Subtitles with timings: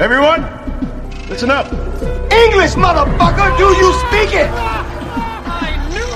[0.00, 0.40] Everyone,
[1.28, 1.66] listen up.
[2.32, 4.48] English, motherfucker, do you speak it?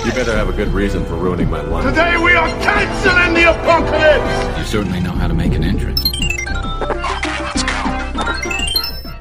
[0.07, 1.85] You better have a good reason for ruining my life.
[1.85, 4.59] Today we are canceling the apocalypse.
[4.59, 6.01] You certainly know how to make an entrance.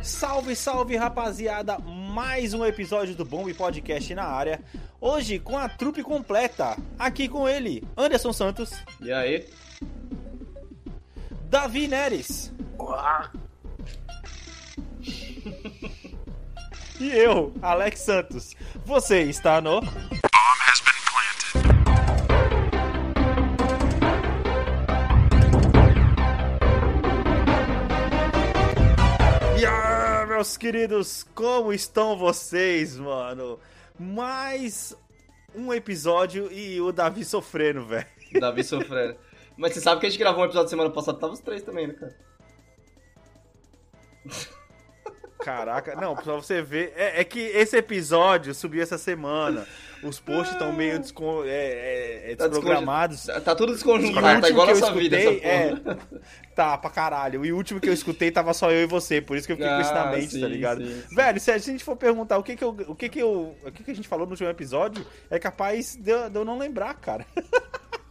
[0.02, 1.78] Salve, salve rapaziada!
[2.14, 4.62] Mais um episódio do Bomb Podcast na área.
[5.02, 6.78] Hoje com a trupe completa.
[6.98, 8.72] Aqui com ele, Anderson Santos,
[9.02, 9.46] E aí?
[11.50, 12.52] Davi Neres.
[17.00, 18.56] E eu, Alex Santos.
[18.86, 19.82] Você está no.
[29.60, 33.60] E ah, meus queridos, como estão vocês, mano?
[34.00, 34.96] Mais
[35.56, 38.08] um episódio e o Davi sofrendo, velho.
[38.40, 39.16] Davi sofrendo.
[39.56, 41.88] Mas você sabe que a gente gravou um episódio semana passada, tava os três também,
[41.88, 42.16] né, cara?
[45.44, 46.94] Caraca, não, pra você ver.
[46.96, 49.68] É, é que esse episódio subiu essa semana.
[50.02, 53.18] Os posts estão meio descon, é, é, é Tá desprogramados.
[53.26, 56.00] desconju- Tá tudo o desconjuntado, tá igual a nossa vida, essa escutei, porra.
[56.02, 57.46] é, tá, pra caralho.
[57.46, 59.58] E o último que eu escutei tava só eu e você, por isso que eu
[59.58, 60.86] fiquei com isso na Ah, mente, sim, tá ligado?
[60.86, 61.16] sim, sim.
[61.16, 63.72] Velho, se a gente for perguntar o que que eu, o que que eu, o
[63.72, 66.94] que que a gente falou no último episódio, é capaz de de eu não lembrar,
[66.96, 67.26] cara.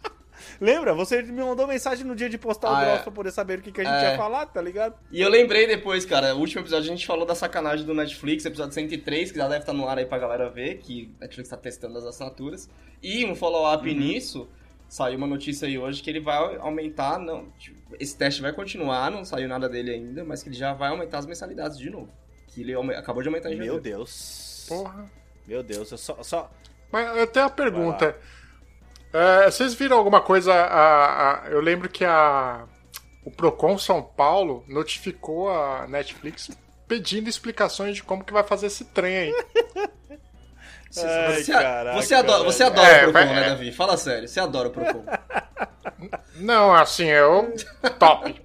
[0.62, 0.94] Lembra?
[0.94, 3.02] Você me mandou mensagem no dia de postar o Ah, troço é.
[3.02, 4.12] pra poder saber o que, que a gente É.
[4.12, 4.94] ia falar, tá ligado?
[5.10, 8.44] E eu lembrei depois, cara, o último episódio a gente falou da sacanagem do Netflix,
[8.44, 11.48] episódio 103, que já deve estar no ar aí pra galera ver, que a Netflix
[11.50, 12.70] tá testando as assinaturas.
[13.02, 13.96] E um follow-up Uhum.
[13.98, 14.48] nisso,
[14.88, 19.10] saiu uma notícia aí hoje que ele vai aumentar, não, tipo, esse teste vai continuar,
[19.10, 22.08] não saiu nada dele ainda, mas que ele já vai aumentar as mensalidades de novo.
[22.46, 23.82] Que ele acabou de aumentar em Meu janeiro.
[23.82, 24.64] Deus.
[24.68, 25.10] Porra.
[25.44, 26.48] Meu Deus, eu só, só...
[26.92, 28.16] Mas eu tenho uma pergunta.
[29.12, 30.52] É, vocês viram alguma coisa?
[30.54, 32.64] a- a- eu lembro que a,
[33.24, 36.50] o Procon São Paulo notificou a Netflix
[36.88, 39.44] pedindo explicações de como que vai fazer esse trem aí.
[40.90, 43.48] Você, Ai, você- caraca, você adora, você adora É, o Procon, vai- né, é.
[43.50, 43.72] Davi?
[43.72, 45.04] Fala sério, você adora o Procon.
[46.36, 47.54] Não, assim, eu.
[47.98, 48.42] Top.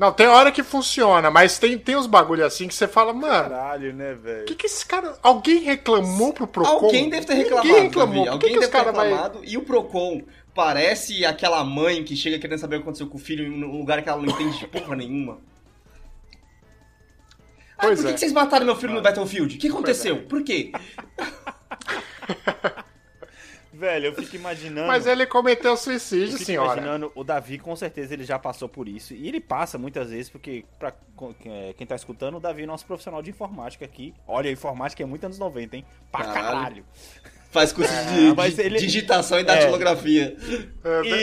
[0.00, 3.50] Não, tem hora que funciona, mas tem, tem uns bagulho assim que você fala, mano,
[3.50, 4.42] Caralho, né, velho?
[4.42, 5.14] o que, que esse cara.
[5.22, 6.86] Alguém reclamou pro Procon?
[6.86, 8.16] Alguém deve ter reclamado, Ninguém reclamou.
[8.16, 9.40] Por que Alguém que deve ter cara vai- reclamado.
[9.44, 10.22] E o Procon
[10.54, 13.76] parece aquela mãe que chega querendo saber o que aconteceu com o filho em um
[13.78, 15.38] lugar que ela não entende de porra nenhuma.
[17.76, 18.14] Ah, Pois por que, é.
[18.14, 19.56] que vocês mataram meu filho no Battlefield?
[19.56, 20.22] O que aconteceu?
[20.22, 20.72] Por quê?
[23.80, 24.86] Velho, eu fico imaginando.
[24.88, 26.72] Mas ele cometeu eu suicídio, fico senhora.
[26.80, 29.14] imaginando, o Davi com certeza ele já passou por isso.
[29.14, 30.92] E ele passa muitas vezes, porque pra
[31.46, 34.12] é, quem tá escutando, o Davi é nosso profissional de informática aqui.
[34.28, 35.84] Olha, a informática é muito anos 90, hein?
[36.12, 36.44] Pra Caralho.
[36.44, 36.84] caralho.
[37.50, 39.44] Faz curso de, mas de- ele- digitação e É.
[39.44, 40.36] datilografia.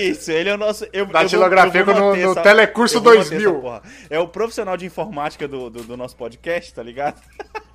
[0.09, 0.85] Isso, ele é o nosso.
[0.91, 3.49] Eu, Datilografia eu vou- eu vou no- no manter Telecurso eu vou manter 2000.
[3.51, 3.81] essa porra.
[4.09, 7.21] É o profissional de informática do, do, do nosso podcast, tá ligado?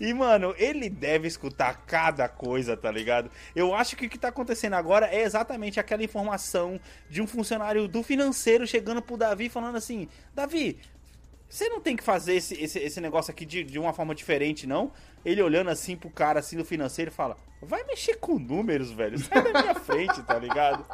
[0.00, 3.30] E, mano, ele deve escutar cada coisa, tá ligado?
[3.54, 7.88] Eu acho que o que tá acontecendo agora é exatamente aquela informação de um funcionário
[7.88, 10.78] do financeiro chegando pro Davi falando assim: Davi,
[11.48, 14.68] você não tem que fazer esse, esse, esse negócio aqui de, de uma forma diferente,
[14.68, 14.92] não?
[15.24, 19.18] Ele olhando assim pro cara assim do financeiro fala: Vai mexer com números, velho.
[19.18, 20.84] Sai da minha frente, tá ligado?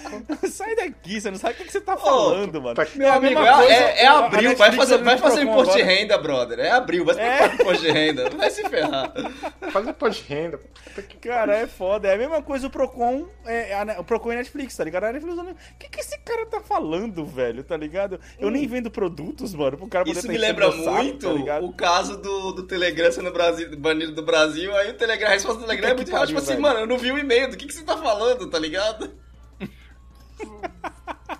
[0.50, 2.74] Sai daqui, você não sabe o que, que você tá falando, mano.
[2.94, 5.96] Meu a amigo, é, coisa, é- é abril, vai fazer, vai fazer imposto de agora.
[5.98, 6.58] renda, brother.
[6.60, 7.46] É abril, vai É.
[7.54, 8.30] imposto de renda.
[8.30, 9.12] Vai se ferrar.
[9.70, 10.60] Fazer imposto de renda.
[11.20, 12.08] Cara, é foda.
[12.08, 15.04] É a mesma coisa o Procon, é, a- o Procon e a Netflix, tá ligado?
[15.04, 18.18] A Netflix, o que, que esse cara tá falando, velho, tá ligado?
[18.38, 21.60] Eu nem vendo produtos, mano, pro cara poder Isso me lembra meu saco, muito tá
[21.60, 24.74] o caso do, do Telegram sendo Brasil, banido do Brasil.
[24.76, 26.26] Aí o Telegram, a resposta do Telegram é muito que real.
[26.26, 26.62] Tipo assim, velho.
[26.62, 27.50] mano, eu não vi o e-mail.
[27.50, 29.14] Do que, que você tá falando, tá ligado?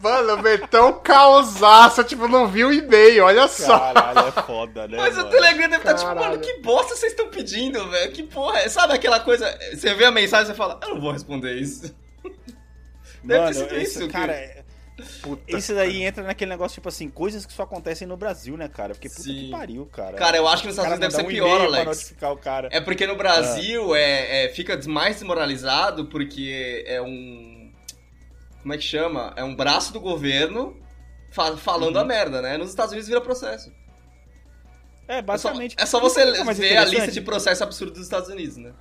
[0.01, 3.79] Mano, meteu um causaço, tipo, não viu o e-mail, olha só.
[3.79, 5.31] Caralho, é foda, né, Mas o mano?
[5.31, 6.29] Telegram deve estar tipo, Caralho.
[6.31, 8.13] mano, que bosta vocês estão pedindo, velho?
[8.13, 8.69] Que porra é?
[8.69, 11.95] Sabe aquela coisa, você vê a mensagem e você fala, eu não vou responder isso.
[13.25, 14.64] Deve ter Mano, sido isso, isso, cara, que- é-
[15.23, 18.69] Puta isso daí entra naquele negócio, tipo assim, coisas que só acontecem no Brasil, né,
[18.69, 18.95] cara?
[18.95, 19.35] Porque puta Sim.
[19.47, 20.17] que pariu, cara.
[20.17, 22.15] Cara, eu acho que nos cara Estados Unidos deve ser um pior, Alex.
[22.41, 22.69] cara.
[22.71, 27.73] É porque no Brasil é, é- fica mais desmoralizado porque é um.
[28.63, 29.33] Como é que chama?
[29.37, 30.77] É um braço do governo
[31.33, 32.03] fa- falando Uhum.
[32.03, 32.57] a merda, né?
[32.57, 33.73] Nos Estados Unidos vira processo.
[35.09, 35.77] É, É só, basicamente.
[35.79, 38.73] é só você é mais ver a lista de processo absurdo dos Estados Unidos, né?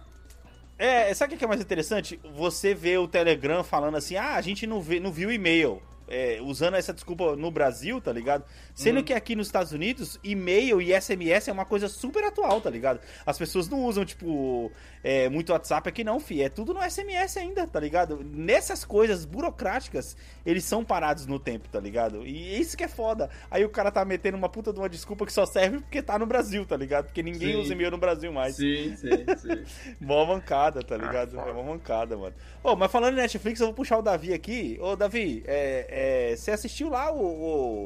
[0.77, 2.19] É, sabe o que é mais interessante?
[2.35, 5.81] Você vê o Telegram falando assim, ah, a gente não, vê, não viu o e-mail.
[6.07, 8.43] É, usando essa desculpa no Brasil, tá ligado?
[8.73, 9.03] Sendo Uhum.
[9.03, 12.99] que aqui nos Estados Unidos, e-mail e SMS é uma coisa super atual, tá ligado?
[13.25, 14.71] As pessoas não usam, tipo,
[15.03, 16.41] é, muito WhatsApp aqui não, fi.
[16.41, 18.23] É tudo no SMS ainda, tá ligado?
[18.23, 22.25] Nessas coisas burocráticas, eles são parados no tempo, tá ligado?
[22.25, 23.29] E isso que é foda.
[23.51, 26.17] Aí o cara tá metendo uma puta de uma desculpa que só serve porque tá
[26.17, 27.05] no Brasil, tá ligado?
[27.05, 27.59] Porque ninguém Sim.
[27.61, 28.55] usa e-mail no Brasil mais.
[28.55, 29.95] Sim, sim, sim.
[30.01, 31.35] Mó mancada, tá ligado?
[31.35, 31.49] foda.
[31.49, 32.33] é uma mancada, mano.
[32.63, 34.77] Ô, mas falando em Netflix, eu vou puxar o Davi aqui.
[34.81, 37.19] Ô, Davi, é, é, você assistiu lá o,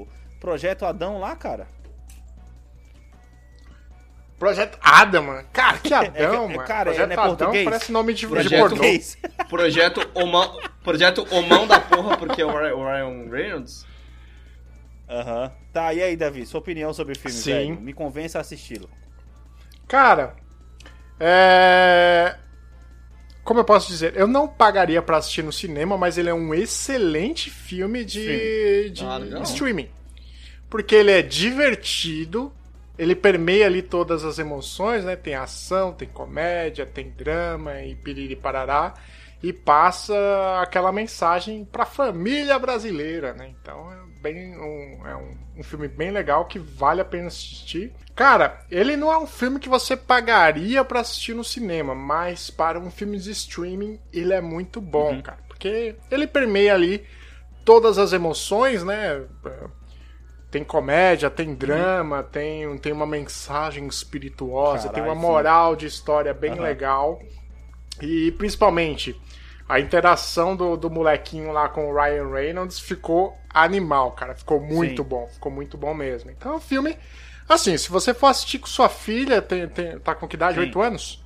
[0.04, 0.08] o
[0.40, 1.68] Projeto Adão lá, cara?
[4.38, 5.48] Projeto Adam, mano.
[5.52, 6.68] Cara, que Adão, é- mano.
[6.68, 7.66] cara, é- Projeto é Adão português?
[7.66, 8.60] parece nome de, de Projeto.
[8.60, 9.18] Português.
[9.50, 13.86] Projeto Omão, Projeto Omão da porra, porque é o Ryan- Reynolds.
[15.10, 15.52] Aham.
[15.74, 17.52] Tá, e aí, Davi, sua opinião sobre o filme, Sim.
[17.52, 17.82] velho?
[17.82, 18.90] Me convença a assisti-lo.
[19.88, 20.36] Cara,
[21.20, 22.36] é...
[23.44, 24.14] Como eu posso dizer?
[24.18, 29.04] Eu não pagaria pra assistir no cinema, mas ele é um excelente filme de, de
[29.06, 29.90] Ah, streaming.
[30.70, 32.52] Porque ele é divertido,
[32.98, 35.16] ele permeia ali todas as emoções, né?
[35.16, 38.94] Tem ação, tem comédia, tem drama e piriri parará.
[39.42, 40.16] E passa
[40.62, 43.54] aquela mensagem pra família brasileira, né?
[43.62, 47.94] Então é bem um, é um, um filme bem legal que vale a pena assistir.
[48.16, 52.80] Cara, ele não é um filme que você pagaria pra assistir no cinema, mas para
[52.80, 55.38] um filme de streaming ele é muito bom, cara.
[55.48, 57.06] Porque ele permeia ali
[57.64, 59.24] todas as emoções, né?
[60.50, 65.22] Tem comédia, tem drama, tem, tem uma mensagem espirituosa, tem Caralho, uma sim.
[65.22, 66.62] moral de história bem Aham.
[66.62, 67.22] legal.
[68.02, 69.20] E principalmente
[69.68, 74.36] a interação do, do molequinho lá com o Ryan Reynolds ficou animal, cara.
[74.36, 75.10] Ficou muito Sim.
[75.10, 76.32] bom, ficou muito bom mesmo.
[76.32, 76.98] Então é um filme.
[77.50, 80.60] Assim, se você for assistir com sua filha, tem, tem- tá com que idade?
[80.60, 80.60] Sim.
[80.60, 81.24] 8 anos?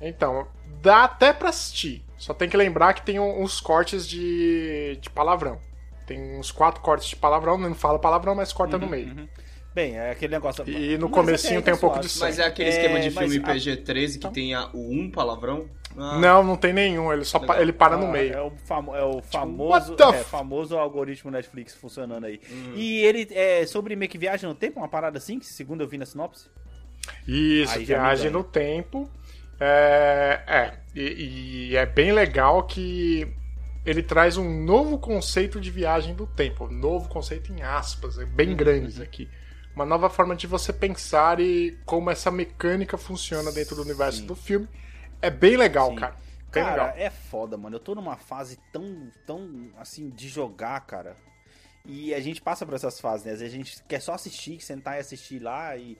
[0.00, 2.04] Então, dá até pra assistir.
[2.16, 5.60] Só tem que lembrar que tem uns cortes de, de palavrão.
[6.06, 9.28] Tem uns quatro cortes de palavrão, não fala palavrão, mas corta no meio.
[9.74, 10.62] Bem, é aquele negócio...
[10.68, 12.30] E no Mas comecinho até aí tem um pouco de suave.
[12.32, 15.10] Mas é aquele É, esquema de mas filme a- PG-13 que tem a- o um
[15.10, 15.68] palavrão?
[15.96, 18.32] Ah, Não, não tem nenhum, ele só pa- ele para no Ah, meio.
[18.34, 22.40] É o, famo- é o famoso, what the é, famoso algoritmo Netflix funcionando aí.
[22.50, 22.72] Hum.
[22.76, 25.88] E ele é sobre meio que viagem no tempo, uma parada assim, que segundo eu
[25.88, 26.48] vi na sinopse.
[27.26, 29.10] Isso, Aí viagem no tempo.
[29.60, 33.26] É, é e, e é bem legal que
[33.84, 36.68] ele traz um novo conceito de viagem do tempo.
[36.68, 39.30] Novo conceito em aspas, é Uhum, bem grandes aqui.
[39.74, 44.26] Uma nova forma de você pensar e como essa mecânica funciona dentro do universo Sim.
[44.26, 44.68] do filme.
[45.20, 45.94] É bem legal, Sim.
[45.94, 46.16] cara.
[46.52, 46.94] Bem Cara, legal.
[46.96, 47.76] é foda, mano.
[47.76, 51.16] Eu tô numa fase tão, tão, assim, de jogar, cara.
[51.84, 53.32] E a gente passa por essas fases, né?
[53.32, 55.98] Às vezes a gente quer só assistir, sentar e assistir lá e...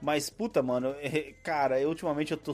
[0.00, 2.52] Mas, puta, mano, é, cara, eu ultimamente eu tô,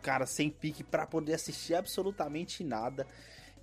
[0.00, 3.06] cara, sem pique pra poder assistir absolutamente nada.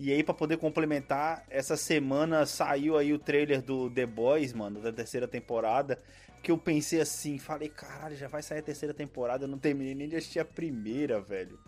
[0.04, 4.82] E aí, pra poder complementar, essa semana saiu aí o trailer do The Boys, mano,
[4.82, 6.02] da terceira temporada.
[6.42, 9.94] Que eu pensei assim, falei, caralho, já vai sair a terceira temporada, eu não terminei
[9.94, 11.60] nem de assistir a primeira, velho.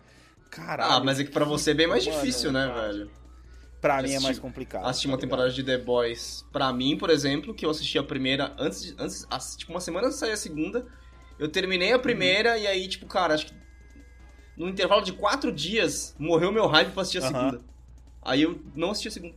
[0.50, 0.92] Caralho.
[0.94, 2.92] Ah, mas é que pra você é bem mais Mano, difícil, né, cara.
[2.92, 3.10] velho?
[3.80, 4.84] Pra mim é mais complicado.
[4.86, 5.20] Assistir tá uma ligado?
[5.30, 6.44] temporada de The Boys.
[6.50, 9.80] Pra mim, por exemplo, que eu assisti a primeira antes, de, antes ass- tipo, uma
[9.80, 10.86] semana antes de sair a segunda.
[11.38, 13.54] Eu terminei a primeira e aí, tipo, cara, acho que
[14.56, 17.50] no intervalo de quatro dias morreu meu hype pra assistir a Aham.
[17.50, 17.73] segunda.
[18.24, 19.34] Aí eu não assisti a segunda.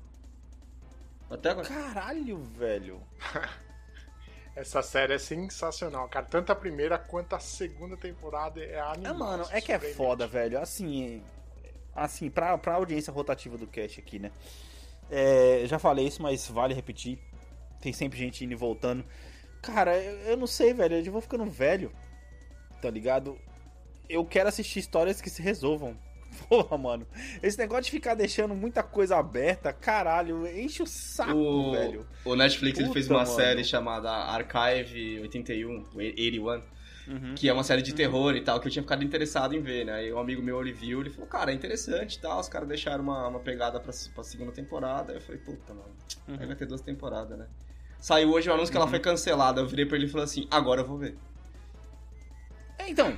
[1.30, 1.68] Até agora.
[1.68, 3.02] Caralho, velho.
[4.56, 6.26] Essa série é sensacional, cara.
[6.26, 9.14] Tanto a primeira quanto a segunda temporada é É, animal.
[9.16, 10.60] mano, é que é foda, velho.
[10.60, 11.22] Assim,
[11.94, 14.32] assim pra, pra audiência rotativa do cast aqui, né?
[15.12, 17.20] É, já falei isso, mas vale repetir.
[17.80, 19.06] Tem sempre gente indo e voltando.
[19.62, 20.96] Cara, eu, eu não sei, velho.
[20.96, 21.92] Eu vou ficando velho,
[22.82, 23.38] tá ligado?
[24.10, 25.96] Eu quero assistir histórias que se resolvam.
[26.50, 27.08] Porra, mano.
[27.42, 32.06] Esse negócio de ficar deixando muita coisa aberta, caralho, enche o saco, O, velho.
[32.26, 33.36] o Netflix ele Puta, fez uma mano.
[33.36, 36.62] série chamada Archive 81, 81,
[37.08, 37.36] Uhum.
[37.36, 39.86] que é uma série de terror e tal, que eu tinha ficado interessado em ver,
[39.86, 40.06] né?
[40.08, 42.68] E um amigo meu, ele viu, ele falou, cara, é interessante e tal, os caras
[42.68, 45.14] deixaram uma, uma pegada pra, pra segunda temporada.
[45.14, 45.96] Aí eu falei, puta, mano,
[46.38, 47.48] aí vai ter duas temporadas, né?
[47.98, 50.48] Saiu hoje o anúncio que ela foi cancelada, eu virei pra ele e falei assim,
[50.52, 51.16] agora eu vou ver.
[52.88, 53.18] É, Então,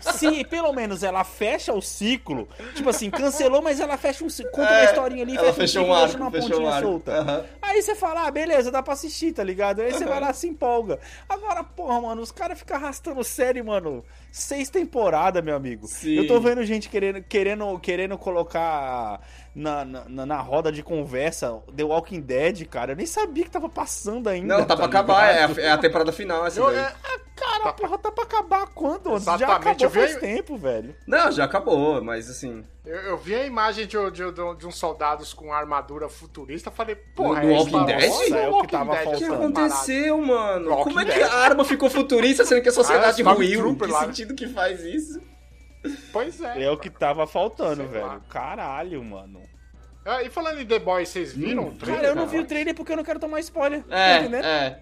[0.00, 4.50] se pelo menos ela fecha o ciclo, tipo assim, cancelou, mas ela fecha um ciclo,
[4.52, 6.68] conta uma É, historinha ali, ela fecha fechou um um ciclo, deixa arco, uma pontinha
[6.68, 7.12] um solta.
[7.12, 7.44] Aham.
[7.60, 9.80] Aí você fala, ah, beleza, dá pra assistir, tá ligado?
[9.80, 10.98] Aí você vai lá se empolga.
[11.28, 14.04] Agora, porra, mano, os caras ficam arrastando série, mano.
[14.30, 15.86] Seis temporadas, meu amigo.
[15.86, 16.14] Sim.
[16.14, 19.20] Eu tô vendo gente querendo, querendo, querendo colocar
[19.54, 22.92] na, na, na roda de conversa The Walking Dead, cara.
[22.92, 24.58] Eu nem sabia que tava passando ainda.
[24.58, 25.10] Não, tá pra ligado?
[25.10, 26.76] acabar, é a, é a temporada final essa Eu- daí.
[26.78, 26.92] é-
[27.34, 29.10] Caralho, aquela tá- porra tá pra acabar quando?
[29.10, 30.94] Já Exatamente, acabou eu vi- faz tempo, velho.
[31.08, 32.62] Não, já acabou, mas assim.
[32.84, 36.94] Eu, eu vi a imagem de, de, de, de uns soldados com armadura futurista, falei,
[36.94, 38.08] No- porra, no é Walking Dead?
[38.08, 39.24] Nossa, é o que Walking tava Dead faltando.
[39.24, 40.70] O que aconteceu, mano?
[40.70, 41.22] Walking Como é que Dead.
[41.30, 43.74] a arma ficou futurista sendo que a sociedade Ah, ruiu?
[43.76, 44.06] Que lá, né?
[44.06, 45.20] sentido que faz isso?
[46.12, 46.64] Pois é.
[46.64, 48.06] É o que tava faltando, Sei velho.
[48.06, 48.20] lá.
[48.28, 49.40] Caralho, mano.
[50.04, 52.00] Ah, e falando em The Boys, vocês viram Hum, o trailer?
[52.02, 53.82] Cara, eu não vi o trailer porque eu não quero tomar spoiler.
[53.84, 54.44] tá É, entendendo?
[54.44, 54.80] é.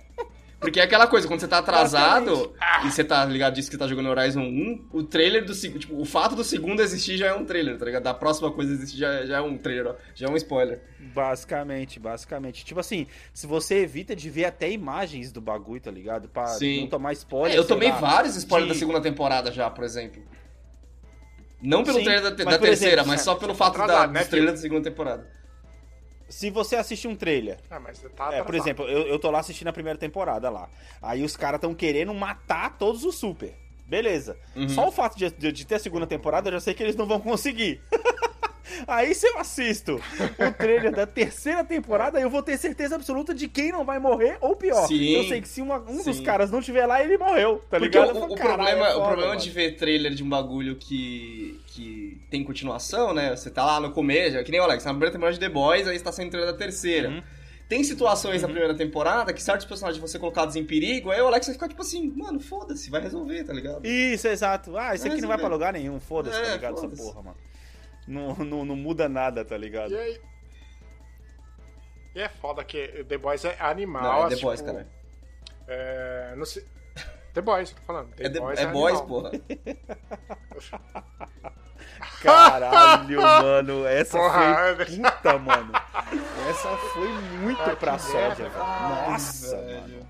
[0.59, 2.55] Porque é aquela coisa, quando você tá atrasado
[2.85, 5.81] e você tá ligado disso que você tá jogando Horizon 1, o trailer do segundo.
[5.81, 8.03] Tipo, o fato do segundo existir já é um trailer, tá ligado?
[8.03, 9.95] Da próxima coisa existir já, já é um trailer, ó.
[10.15, 10.83] Já é um spoiler.
[11.15, 12.63] Basicamente, basicamente.
[12.65, 16.29] Tipo assim, se você evita de ver até imagens do bagulho, tá ligado?
[16.29, 16.83] Pra Sim.
[16.83, 17.57] não tomar spoiler.
[17.57, 20.23] É, eu tomei lá, vários spoilers de- da segunda temporada já, por exemplo.
[21.63, 23.85] Não pelo Sim, trailer da, te- mas, da terceira, exemplo, mas só pelo fato da,
[23.85, 25.27] atrasado, né, dos trailers da segunda temporada.
[26.29, 29.31] Se você assistir um trailer Ah, mas você tá É, por exemplo, eu, eu tô
[29.31, 30.69] lá assistindo a primeira temporada lá.
[31.03, 33.53] Aí os caras tão querendo matar todos os super.
[33.87, 34.37] Beleza.
[34.55, 34.69] Uhum.
[34.69, 36.95] Só o fato de, de- de ter a segunda temporada, eu já sei que eles
[36.95, 37.81] não vão conseguir.
[38.87, 40.01] Aí se eu assisto
[40.39, 44.37] o trailer da terceira temporada, eu vou ter certeza absoluta de quem não vai morrer,
[44.41, 44.87] ou pior.
[44.87, 45.17] Sim.
[45.17, 46.23] Eu sei que se uma- um dos Sim.
[46.23, 48.17] caras não tiver lá, ele morreu, tá Porque ligado?
[48.17, 50.29] o, falo, o "Caralho, problema, é o foda, problema mano." de ver trailer de um
[50.29, 53.35] bagulho que, que tem continuação, né?
[53.37, 55.49] Você tá lá no começo, é que nem o Alex, na primeira temporada de The
[55.49, 57.09] Boys, aí você tá saindo trailer da terceira.
[57.09, 57.23] Uhum.
[57.69, 61.27] Tem situações na primeira temporada que certos personagens vão ser colocados em perigo, aí o
[61.29, 63.87] Alex vai ficar tipo assim, mano, foda-se, vai resolver, tá ligado?
[63.87, 64.77] Isso, exato.
[64.77, 65.55] Ah, isso Vai aqui não vai pra resolver.
[65.67, 66.73] lugar nenhum, foda-se, tá É, ligado?
[66.73, 67.03] Essa foda-se.
[67.03, 67.37] porra, mano.
[68.11, 69.93] Não, não, não muda nada, tá ligado?
[69.93, 70.21] E aí...
[72.15, 74.03] E é foda que The Boys é animal.
[74.03, 74.87] Não, é The tipo, Boys, cara.
[75.69, 76.65] É, não sei...
[77.33, 78.13] The Boys, tô falando.
[78.17, 79.23] The É, The, Boys é Boys, animal.
[79.23, 79.31] porra.
[82.23, 85.73] Caralho, mano, essa Porra, foi puta, mano.
[86.51, 87.09] Essa foi
[87.43, 88.59] muito Ah, pra merda, velho.
[88.59, 90.09] Nossa, mano.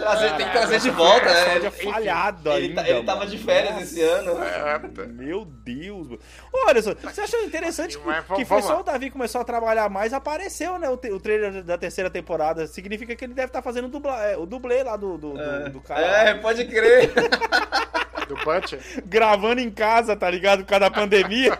[0.00, 1.58] Trazer, tem que trazer de volta, né?
[1.66, 3.30] Enfim, falhado ele, ainda, tá- ele tava mano.
[3.30, 3.84] de férias Nossa.
[3.84, 4.42] esse ano.
[4.42, 6.18] É, Meu Deus, mano.
[6.66, 9.12] Olha só, você achou interessante que, Mas vamos- que foi vamos só o Davi que
[9.12, 12.66] começou a trabalhar mais, apareceu, né, o, o trailer da terceira temporada.
[12.66, 15.80] Significa que ele deve estar fazendo dubla, é, o dublê lá do, do, do- do
[15.80, 16.00] cara.
[16.00, 17.10] É, pode crer.
[18.28, 18.80] do Butcher.
[19.06, 20.60] Gravando em casa, tá ligado?
[20.64, 21.58] Por causa da pandemia.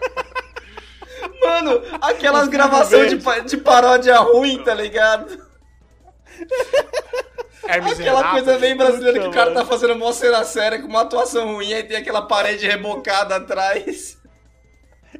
[1.40, 5.40] Mano, aquelas gravações de, de paródia ruim, tá ligado?
[7.66, 8.34] Hermes e Aquela Renato.
[8.44, 11.72] coisa bem brasileira que o cara tá fazendo uma cena séria com uma atuação ruim,
[11.72, 14.18] aí tem aquela parede rebocada atrás.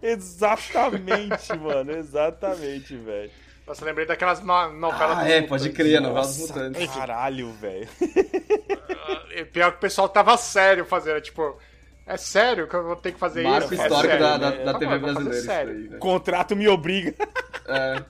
[0.02, 1.92] exatamente, mano.
[1.92, 3.30] Exatamente, velho.
[3.66, 5.48] Nossa, lembrei daquelas no novelas Ah, é, mutantes.
[5.48, 6.90] pode crer, a novela dos Nossa, mutantes.
[6.94, 7.88] Caralho, velho.
[9.36, 11.56] E Pior que o pessoal tava sério fazendo, tipo...
[12.04, 13.80] É sério que eu vou ter que fazer Marco isso?
[13.80, 14.64] É histórico sério, da, da, né?
[14.64, 15.60] da Tá TV vou fazer brasileira.
[15.70, 15.98] Aí, velho.
[16.00, 17.14] Contrato me obriga.
[17.68, 18.02] É.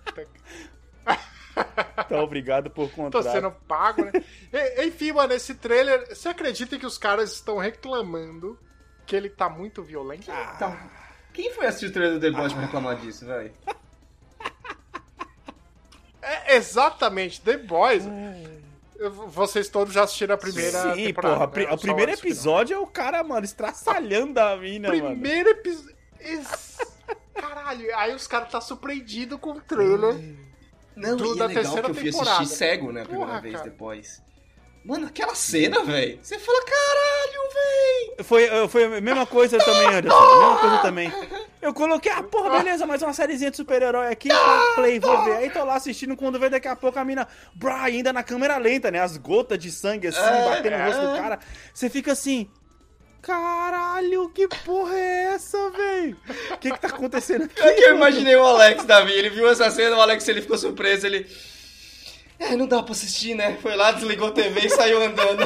[2.07, 3.31] Então, obrigado por Tô contrato.
[3.33, 4.13] sendo pago, né?
[4.53, 6.07] E- Enfim, mano, esse trailer...
[6.15, 8.59] Você acredita que os caras estão reclamando
[9.07, 10.31] que ele tá muito violento?
[10.31, 10.53] Ah.
[10.57, 10.79] Então,
[11.33, 13.53] quem foi assistir o trailer do The Boys pra reclamar disso, velho?
[16.21, 18.05] É exatamente, The Boys.
[19.29, 21.49] Vocês todos já assistiram a primeira Sim, temporada.
[21.49, 21.67] porra.
[21.67, 21.73] né?
[21.73, 25.07] O primeiro episódio é o cara, mano, estraçalhando a mina, mano.
[25.07, 25.97] Primeiro episódio.
[27.35, 30.15] Caralho, aí os caras tá surpreendido com o trailer.
[30.97, 32.37] Não, Do- e da é legal terceira que eu fui temporada.
[32.39, 33.65] assistir cego, né, a primeira Porra, vez cara.
[33.71, 34.23] depois.
[34.85, 36.19] Mano, aquela cena, velho.
[36.21, 38.25] Você fala, caralho, velho.
[38.25, 40.17] Foi, foi a mesma coisa também, Anderson.
[40.19, 41.13] A mesma coisa também.
[41.63, 45.37] Eu coloquei, ah, porra, beleza, mais uma sériezinha de super-herói aqui, pá, play, vou ver.
[45.37, 48.59] Aí tô lá assistindo, quando vê daqui a pouco a mina, brá, ainda na câmera
[48.59, 48.99] lenta, né?
[48.99, 51.21] As gotas de sangue assim, É, batendo no rosto do é.
[51.21, 51.39] cara.
[51.73, 52.51] Você fica assim,
[53.23, 56.17] caralho, que porra é essa, velho?
[56.51, 57.63] O que que tá acontecendo aqui?
[57.63, 59.13] É que eu imaginei o Alex, Davi.
[59.13, 61.07] Ele viu essa cena, o Alex ele ficou surpreso.
[61.07, 61.27] Ele.
[62.39, 63.57] É, não dá pra assistir, né?
[63.63, 65.45] Foi lá, desligou a TV e saiu andando.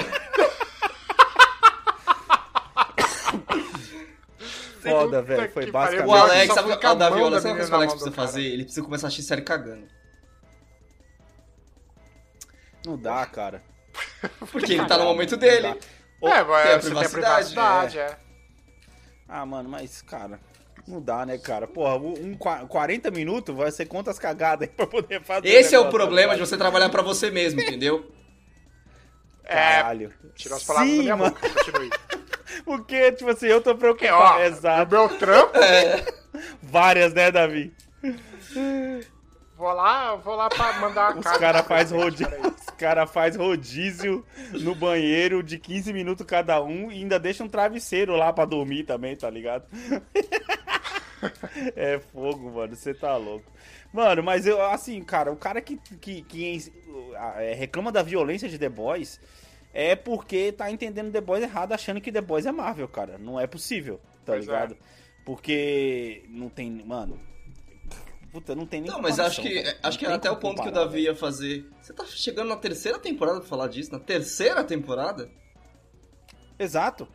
[4.82, 6.08] Foda, velho, foi basicamente...
[6.08, 7.88] O Alex, sabe o Davi, olha, da sabe o que menina o Alex na mão
[7.88, 8.42] precisa fazer?
[8.42, 9.88] Ele precisa começar a assistir série cagando.
[12.86, 13.62] Não dá, cara.
[14.52, 15.76] Porque ele tá no momento dele.
[16.28, 18.16] É, tem a mas você tem a privacidade, privacidade, é.
[19.28, 20.38] Ah, mano, mas, cara,
[20.86, 21.66] não dá, né, cara?
[21.66, 25.48] Porra, um qua- 40 minutos vai ser quantas cagadas aí pra poder fazer.
[25.48, 28.10] Esse é o problema tá de você trabalhar pra você mesmo, entendeu?
[29.48, 30.12] É, Caralho.
[30.34, 31.30] tirou as palavras Sim, da minha mano.
[31.30, 31.90] boca, continue.
[32.66, 34.40] Porque, tipo assim, eu tô Porque, ó, preocupado.
[34.40, 34.90] o Exato.
[34.92, 35.52] meu trampo,
[36.60, 37.72] Várias, né, Davi?
[39.56, 41.38] Vou lá, vou lá pra mandar uma Os carta.
[41.40, 42.28] caras faz rodízio.
[42.56, 47.48] Os cara faz rodízio no banheiro de 15 minutos cada um e ainda deixa um
[47.48, 49.64] travesseiro lá pra dormir também, tá ligado?
[51.74, 52.76] É fogo, mano.
[52.76, 53.50] Você tá louco.
[53.92, 56.72] Mano, mas eu, assim, cara, o cara que, que, que
[57.36, 59.18] é, reclama da violência de The Boys
[59.72, 63.16] é porque tá entendendo The Boys errado, achando que The Boys é Marvel, cara.
[63.18, 64.52] Não é possível, tá Pois é.
[64.52, 64.76] ligado?
[65.24, 66.70] Porque não tem.
[66.84, 67.18] Mano.
[68.32, 68.90] Puta, não tem nem.
[68.90, 71.68] Não, mas acho que, acho que até o ponto que o Davi ia fazer.
[71.80, 73.92] Você tá chegando na terceira temporada pra falar disso?
[73.92, 75.30] Na terceira temporada?
[76.58, 77.08] Exato.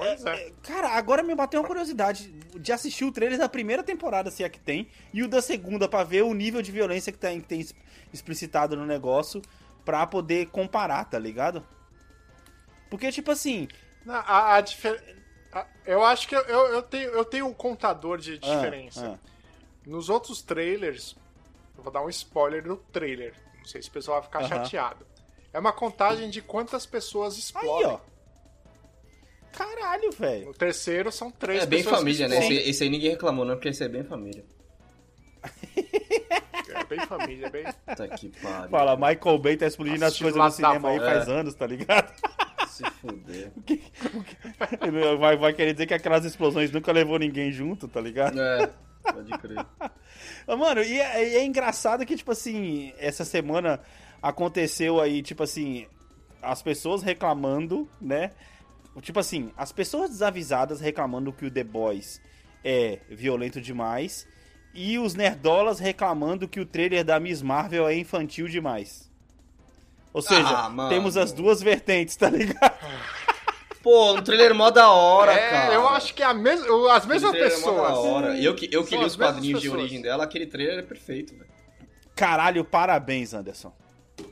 [0.00, 0.46] É- é.
[0.48, 4.44] é, Cara, agora me bateu uma curiosidade de assistir o trailer da primeira temporada, se
[4.44, 7.40] é que tem, e o da segunda pra ver o nível de violência que tem,
[7.40, 7.66] que tem
[8.12, 9.42] explicitado no negócio
[9.84, 11.66] pra poder comparar, tá ligado?
[12.88, 13.66] Porque, tipo assim.
[14.04, 15.16] Não, a, a difer-
[15.52, 19.18] a- Eu acho que eu, eu, tenho, eu tenho um contador de ah, diferença.
[19.18, 19.31] ah.
[19.86, 21.16] Nos outros trailers,
[21.76, 23.34] eu vou dar um spoiler do trailer.
[23.58, 25.06] Não sei se o pessoal vai ficar chateado.
[25.52, 27.86] É uma contagem de quantas pessoas Aí, explodem.
[27.86, 27.98] ó.
[29.52, 30.46] Caralho, velho.
[30.46, 32.38] No terceiro são três É bem pessoas família, que né?
[32.46, 34.44] Esse, esse aí ninguém reclamou, não, porque esse é bem família.
[36.74, 37.64] É bem família, é bem.
[37.86, 38.70] Puta que pariu.
[38.70, 41.14] Fala, Michael Bay tá explodindo as coisas no cinema aí Volta.
[41.14, 42.12] faz anos, tá ligado?
[42.68, 43.52] Se fuder.
[45.18, 48.40] vai, vai querer dizer que aquelas explosões nunca levou ninguém junto, tá ligado?
[48.40, 48.70] É,
[49.02, 49.66] pode crer.
[50.58, 53.80] Mano, e é, é engraçado que, tipo assim, essa semana
[54.20, 55.86] aconteceu aí, tipo assim,
[56.40, 58.30] as pessoas reclamando, né?
[59.00, 62.20] Tipo assim, as pessoas desavisadas reclamando que o The Boys
[62.64, 64.26] é violento demais
[64.74, 69.10] e os nerdolas reclamando que o trailer da Miss Marvel é infantil demais.
[70.12, 72.74] Ou seja, Ah, temos as duas vertentes, tá ligado?
[73.82, 75.74] Pô, um trailer mó da hora, É, cara.
[75.74, 76.60] eu acho que é a mes...
[76.92, 77.98] as mesmas trailer é mó da pessoas.
[77.98, 78.38] hora.
[78.38, 79.80] Eu que, eu que li os quadrinhos de pessoas.
[79.82, 81.50] origem dela, aquele trailer é perfeito, velho.
[82.14, 83.72] Caralho, parabéns, Anderson.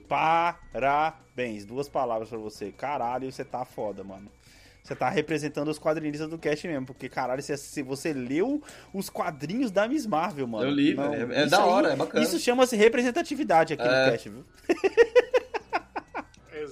[0.09, 1.65] Parabéns.
[1.65, 2.71] Duas palavras pra você.
[2.73, 4.31] Caralho, você tá foda, mano.
[4.83, 8.63] Você tá representando os quadrinistas do cast mesmo, porque caralho, se, se você leu
[8.95, 10.65] os quadrinhos da Miss Marvel, mano.
[10.67, 11.33] Eu li, velho.
[11.33, 12.25] É isso da aí- hora, é bacana.
[12.25, 14.05] Isso chama-se representatividade aqui É.
[14.07, 14.45] no cast, viu?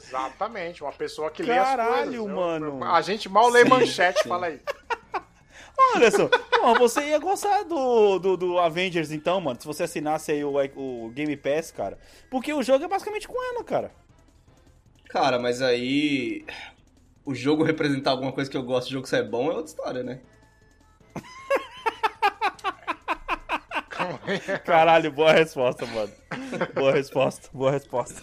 [0.07, 2.27] Exatamente, uma pessoa que lê Caralho, as coisas.
[2.35, 2.79] Mano.
[2.81, 4.29] eu- a gente mal lê Sim, manchete, sim.
[4.29, 4.61] fala aí.
[5.95, 10.45] Anderson, pô, você ia gostar do, do, do Avengers então, mano, se você assinasse aí
[10.45, 11.97] o, o Game Pass, cara.
[12.31, 13.93] Porque o jogo é basicamente com ela, cara.
[15.09, 16.45] Cara, mas aí.
[17.25, 20.03] O jogo representar alguma coisa que eu gosto, o jogo ser bom é outra história,
[20.03, 20.21] né?
[24.65, 26.13] Caralho, boa resposta, mano.
[26.75, 28.23] Boa resposta, boa resposta.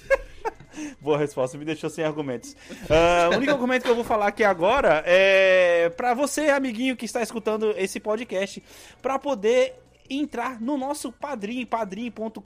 [1.02, 2.56] Boa resposta, me deixou sem argumentos.
[2.90, 7.06] Ah, o único argumento que eu vou falar aqui agora é pra você, amiguinho que
[7.06, 8.62] está escutando esse podcast,
[9.02, 9.76] pra poder
[10.10, 12.40] entrar no nosso padrim, padrim.com.br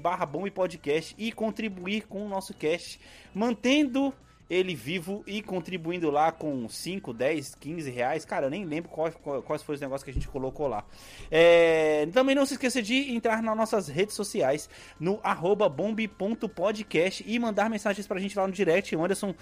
[0.00, 2.98] barra bom e podcast e contribuir com o nosso cast,
[3.34, 4.12] mantendo
[4.54, 8.24] ele vivo e contribuindo lá com 5, 10, 15 reais.
[8.26, 9.14] Cara, eu nem lembro quais,
[9.46, 10.84] quais foram os negócios que a gente colocou lá.
[11.30, 14.68] É, também não se esqueça de entrar nas nossas redes sociais,
[15.00, 18.94] no arroba bombe.podcast e mandar mensagens pra gente lá no direct.
[18.94, 19.34] O Anderson,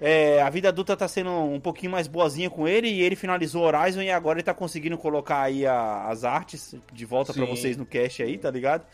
[0.00, 3.62] é, a vida adulta tá sendo um pouquinho mais boazinha com ele e ele finalizou
[3.62, 7.50] Horizon e agora ele tá conseguindo colocar aí a- as artes de volta pra Sim.
[7.50, 8.84] vocês no cast aí, tá ligado?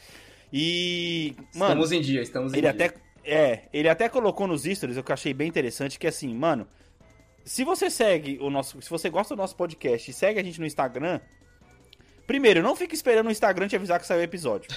[0.53, 2.71] E, mano, estamos em dia, estamos em ele dia.
[2.87, 2.95] até
[3.25, 6.67] é, ele até colocou nos stories, eu achei bem interessante, que assim, mano,
[7.45, 10.61] se você segue o nosso, se você gosta do nosso podcast e segue a gente
[10.61, 11.21] no Instagram,
[12.27, 14.71] primeiro, não fique esperando o Instagram te avisar que saiu o episódio.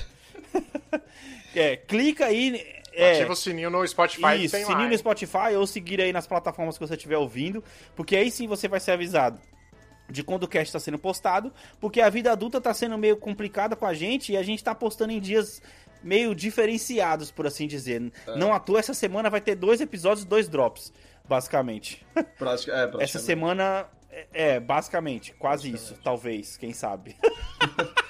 [1.56, 4.98] é, clica aí, é, Ativa o sininho no Spotify isso, sininho lá, no?
[4.98, 7.64] Spotify ou seguir aí nas plataformas que você estiver ouvindo,
[7.96, 9.40] porque aí sim você vai ser avisado
[10.10, 13.76] de quando o cast está sendo postado, porque a vida adulta tá sendo meio complicada
[13.76, 15.62] com a gente e a gente tá postando em dias
[16.04, 18.12] meio diferenciados, por assim dizer.
[18.28, 18.36] É.
[18.38, 20.92] Não à toa, essa semana vai ter dois episódios, dois drops,
[21.28, 22.06] basicamente.
[22.38, 23.04] Prática- é, praticamente.
[23.04, 27.16] Essa semana é, é, basicamente, quase isso, talvez, quem sabe.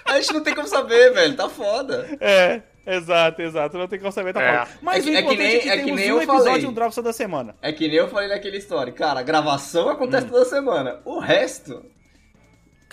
[0.06, 1.36] A gente não tem como saber, velho.
[1.36, 2.08] Tá foda.
[2.21, 4.51] é, exato, exato, não tem como saber, tá É.
[4.65, 4.77] falando.
[4.82, 6.21] Mas É que- o é que importante nem- é que, é que nem um eu
[6.21, 6.62] episódio falei.
[6.63, 7.56] e um drop toda semana.
[7.62, 8.93] É que nem eu falei naquela história.
[8.93, 10.99] Cara, a gravação acontece toda semana.
[11.03, 11.84] O resto.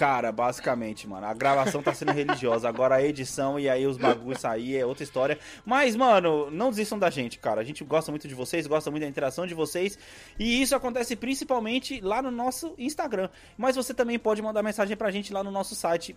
[0.00, 2.66] Cara, basicamente, mano, a gravação tá sendo religiosa.
[2.66, 5.38] Agora a edição e aí os bagulhos sair é outra história.
[5.62, 7.60] Mas, mano, não desistam da gente, cara.
[7.60, 9.98] A gente gosta muito de vocês, gosta muito da interação de vocês.
[10.38, 13.28] E isso acontece principalmente lá no nosso Instagram.
[13.58, 16.16] Mas você também pode mandar mensagem pra gente lá no nosso site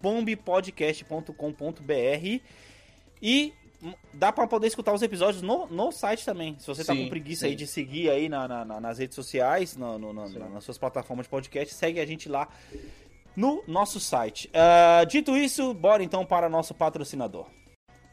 [0.00, 2.40] bombpodcast.com.br
[3.20, 3.52] e
[4.14, 6.56] dá pra poder escutar os episódios no, no site também.
[6.58, 7.46] Se você tá Sim, com preguiça sim.
[7.48, 10.78] aí de seguir aí na- na- na- nas redes sociais, no- no- na- nas suas
[10.78, 12.48] plataformas de podcast, segue a gente lá
[13.36, 14.50] no nosso site.
[14.52, 17.46] Ah, dito isso, bora então para nosso patrocinador.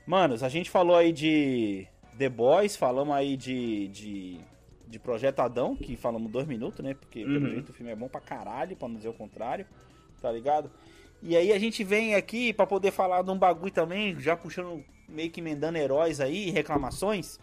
[0.06, 4.40] Manos, a gente falou aí de The Boys, falamos aí de, de,
[4.88, 6.94] de Projeto Adão, que falamos dois minutos, né?
[6.94, 7.50] Porque pelo Uhum.
[7.50, 9.66] jeito o filme é bom pra caralho, pra não dizer o contrário,
[10.22, 10.72] tá ligado?
[11.22, 14.84] E aí a gente vem aqui pra poder falar de um bagulho também, já puxando,
[15.08, 17.40] meio que emendando heróis aí, reclamações.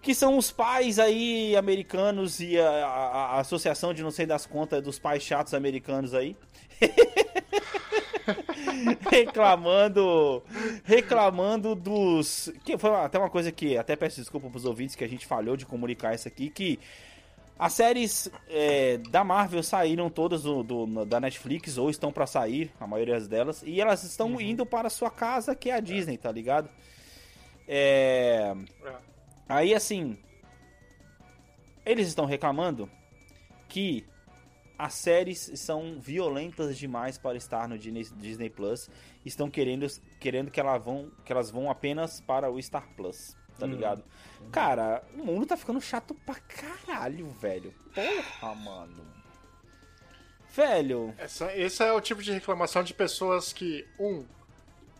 [0.00, 4.46] Que são os pais aí americanos e a, a, a associação de não sei das
[4.46, 6.36] contas dos pais chatos americanos aí.
[9.10, 10.42] reclamando
[10.84, 15.08] reclamando dos que foi até uma coisa que até peço desculpa pros ouvintes que a
[15.08, 16.78] gente falhou de comunicar isso aqui que
[17.58, 22.70] as séries é, da Marvel saíram todas do, do, da Netflix ou estão para sair,
[22.78, 24.40] a maioria delas, e elas estão uhum.
[24.40, 26.70] indo para sua casa, que é a Disney, tá ligado?
[27.66, 28.54] É...
[28.84, 29.17] é.
[29.48, 30.18] Aí assim,
[31.84, 32.90] eles estão reclamando
[33.68, 34.06] que
[34.78, 38.88] as séries são violentas demais para estar no Disney Plus.
[39.24, 39.86] Estão querendo,
[40.20, 43.70] querendo que, elas vão, que elas vão apenas para o Star Plus, tá hum.
[43.70, 44.04] ligado?
[44.52, 47.74] Cara, o mundo tá ficando chato pra caralho, velho.
[47.92, 49.04] Porra, mano.
[50.54, 51.12] Velho.
[51.18, 54.24] Essa, esse é o tipo de reclamação de pessoas que, um,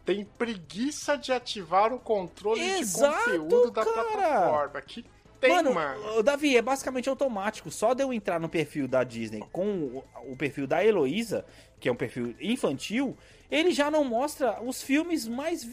[0.09, 4.03] tem preguiça de ativar o controle Exato, de conteúdo da cara.
[4.05, 4.81] plataforma.
[4.81, 5.05] Que
[5.38, 6.23] tem, mano, mano.
[6.23, 7.71] Davi, é basicamente automático.
[7.71, 11.44] Só de eu entrar no perfil da Disney com o perfil da Heloísa,
[11.79, 13.18] que é um perfil infantil,
[13.51, 15.68] ele já não mostra os filmes mais,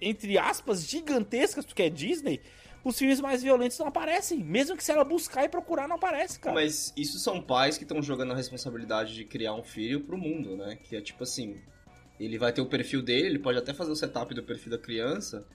[0.00, 2.40] entre aspas, gigantescas, porque é Disney.
[2.84, 4.38] Os filmes mais violentos não aparecem.
[4.44, 6.54] Mesmo que se ela buscar e procurar, não aparece, cara.
[6.54, 10.56] Mas isso são pais que estão jogando a responsabilidade de criar um filho pro mundo,
[10.56, 10.78] né?
[10.84, 11.60] Que é tipo assim.
[12.18, 14.78] Ele vai ter o perfil dele, ele pode até fazer o setup do perfil da
[14.78, 15.46] criança,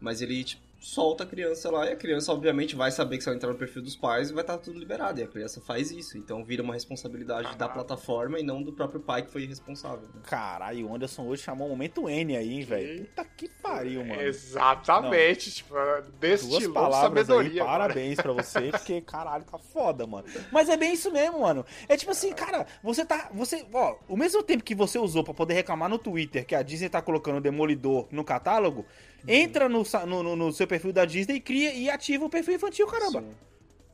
[0.00, 3.28] mas ele, tipo, solta a criança lá e a criança, obviamente, vai saber que se
[3.30, 5.18] ela entrar no perfil dos pais vai estar tudo liberado.
[5.18, 6.18] E a criança faz isso.
[6.18, 10.06] Então vira uma responsabilidade ah, da plataforma e não do próprio pai que foi responsável.
[10.14, 10.20] Né?
[10.24, 13.06] Caralho, o Anderson hoje chamou o momento N aí, hein, velho?
[13.06, 14.20] Puta que pariu, mano.
[14.20, 15.48] Exatamente.
[15.48, 15.54] Não.
[15.54, 15.74] Tipo,
[16.20, 17.62] destilou sabedoria.
[17.62, 20.28] Aí, parabéns pra você, porque caralho, tá foda, mano.
[20.52, 21.64] Mas é bem isso mesmo, mano.
[21.88, 23.30] É tipo assim, cara, você tá.
[23.32, 26.62] Você, ó, o mesmo tempo que você usou para poder reclamar no Twitter que a
[26.62, 28.84] Disney tá colocando o Demolidor no catálogo,
[29.26, 33.24] entra no, no, no seu perfil da Disney, cria e ativa o perfil infantil, caramba.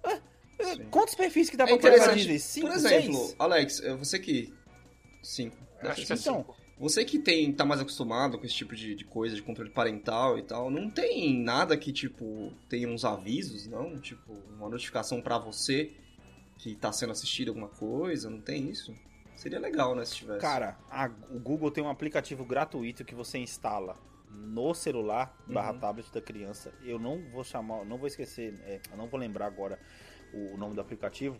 [0.04, 0.12] É,
[0.62, 2.38] é, quantos perfis que dá pra é criar na Disney?
[2.38, 3.36] Cinco, Por exemplo, seis?
[3.38, 4.52] Alex, é, você que.
[5.22, 5.56] Cinco.
[5.82, 6.56] Acho que é então, cinco.
[6.78, 10.38] Você que tem, tá mais acostumado com esse tipo de, de coisa, de controle parental
[10.38, 13.98] e tal, não tem nada que, tipo, tenha uns avisos, não?
[13.98, 15.92] Tipo, uma notificação para você
[16.56, 18.94] que tá sendo assistido alguma coisa, não tem isso?
[19.36, 20.40] Seria legal, né, se tivesse.
[20.40, 23.96] Cara, a, o Google tem um aplicativo gratuito que você instala
[24.30, 25.78] no celular barra uhum.
[25.78, 26.72] tablet da criança.
[26.84, 29.78] Eu não vou chamar, não vou esquecer, é, eu não vou lembrar agora
[30.32, 31.36] o nome do aplicativo.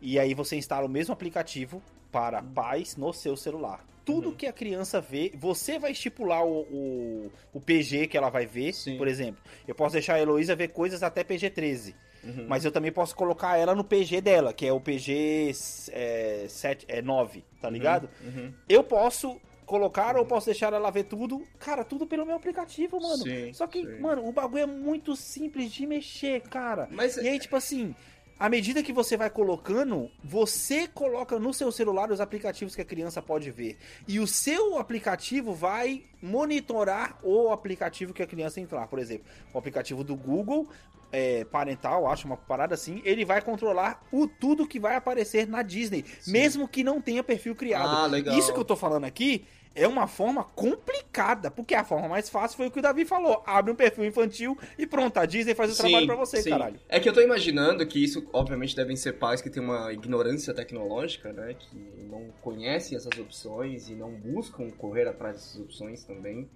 [0.00, 2.52] E aí você instala o mesmo aplicativo para uhum.
[2.52, 3.84] pais no seu celular.
[4.04, 4.34] Tudo uhum.
[4.34, 8.72] que a criança vê, você vai estipular o, o, o PG que ela vai ver.
[8.72, 8.96] Sim.
[8.96, 11.94] Por exemplo, eu posso deixar a Heloísa ver coisas até PG 13.
[12.24, 12.46] Uhum.
[12.48, 15.52] Mas eu também posso colocar ela no PG dela, que é o PG
[15.92, 17.74] é, 7, é 9, tá uhum.
[17.74, 18.08] ligado?
[18.22, 18.52] Uhum.
[18.68, 21.46] Eu posso colocar ou posso deixar ela ver tudo.
[21.58, 23.22] Cara, tudo pelo meu aplicativo, mano.
[23.22, 24.00] Sim, Só que, sim.
[24.00, 26.88] mano, o bagulho é muito simples de mexer, cara.
[26.90, 27.94] Mas, e aí, tipo assim,
[28.38, 32.84] à medida que você vai colocando, você coloca no seu celular os aplicativos que a
[32.84, 33.76] criança pode ver.
[34.08, 38.86] E o seu aplicativo vai monitorar o aplicativo que a criança entrar.
[38.88, 40.66] Por exemplo, o aplicativo do Google
[41.12, 45.62] é, parental, acho uma parada assim, ele vai controlar o tudo que vai aparecer na
[45.62, 46.32] Disney, Sim.
[46.32, 47.88] mesmo que não tenha perfil criado.
[47.88, 48.36] Ah, legal.
[48.38, 49.46] Isso que eu tô falando aqui
[49.78, 53.42] é uma forma complicada, porque a forma mais fácil foi o que o Davi falou.
[53.46, 56.50] Abre um perfil infantil e pronto, a Disney faz o sim, trabalho para você, sim.
[56.50, 56.80] caralho.
[56.88, 60.52] É que eu tô imaginando que isso, obviamente, devem ser pais que têm uma ignorância
[60.52, 61.54] tecnológica, né?
[61.54, 66.48] Que não conhecem essas opções e não buscam correr atrás dessas opções também.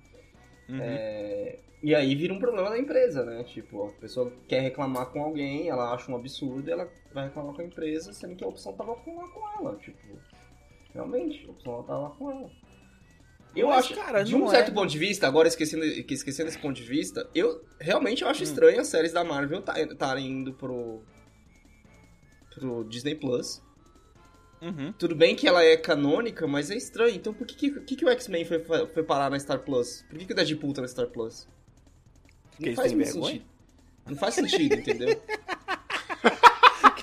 [0.68, 0.78] Uhum.
[0.80, 1.58] É...
[1.82, 3.42] E aí vira um problema da empresa, né?
[3.44, 7.60] Tipo, a pessoa quer reclamar com alguém, ela acha um absurdo, ela vai reclamar com
[7.60, 9.76] a empresa, sendo que a opção tava lá com ela.
[9.76, 10.16] Tipo,
[10.94, 12.50] realmente, a opção tava lá com ela.
[13.54, 14.74] Eu Mas, acho, cara, de um certo é...
[14.74, 18.44] ponto de vista, agora esquecendo, esquecendo esse ponto de vista, eu realmente eu acho hum.
[18.44, 21.02] estranho as séries da Marvel estarem tá, indo pro,
[22.54, 23.62] pro Disney Plus.
[24.62, 24.92] Uhum.
[24.92, 27.14] Tudo bem que ela é canônica, mas é estranho.
[27.14, 30.04] Então por que, que, que o X-Men foi, foi parar na Star Plus?
[30.08, 31.46] Por que, que o Deadpool tá na Star Plus?
[31.46, 33.44] Não Porque faz muito sentido.
[34.06, 35.20] Não faz sentido, entendeu?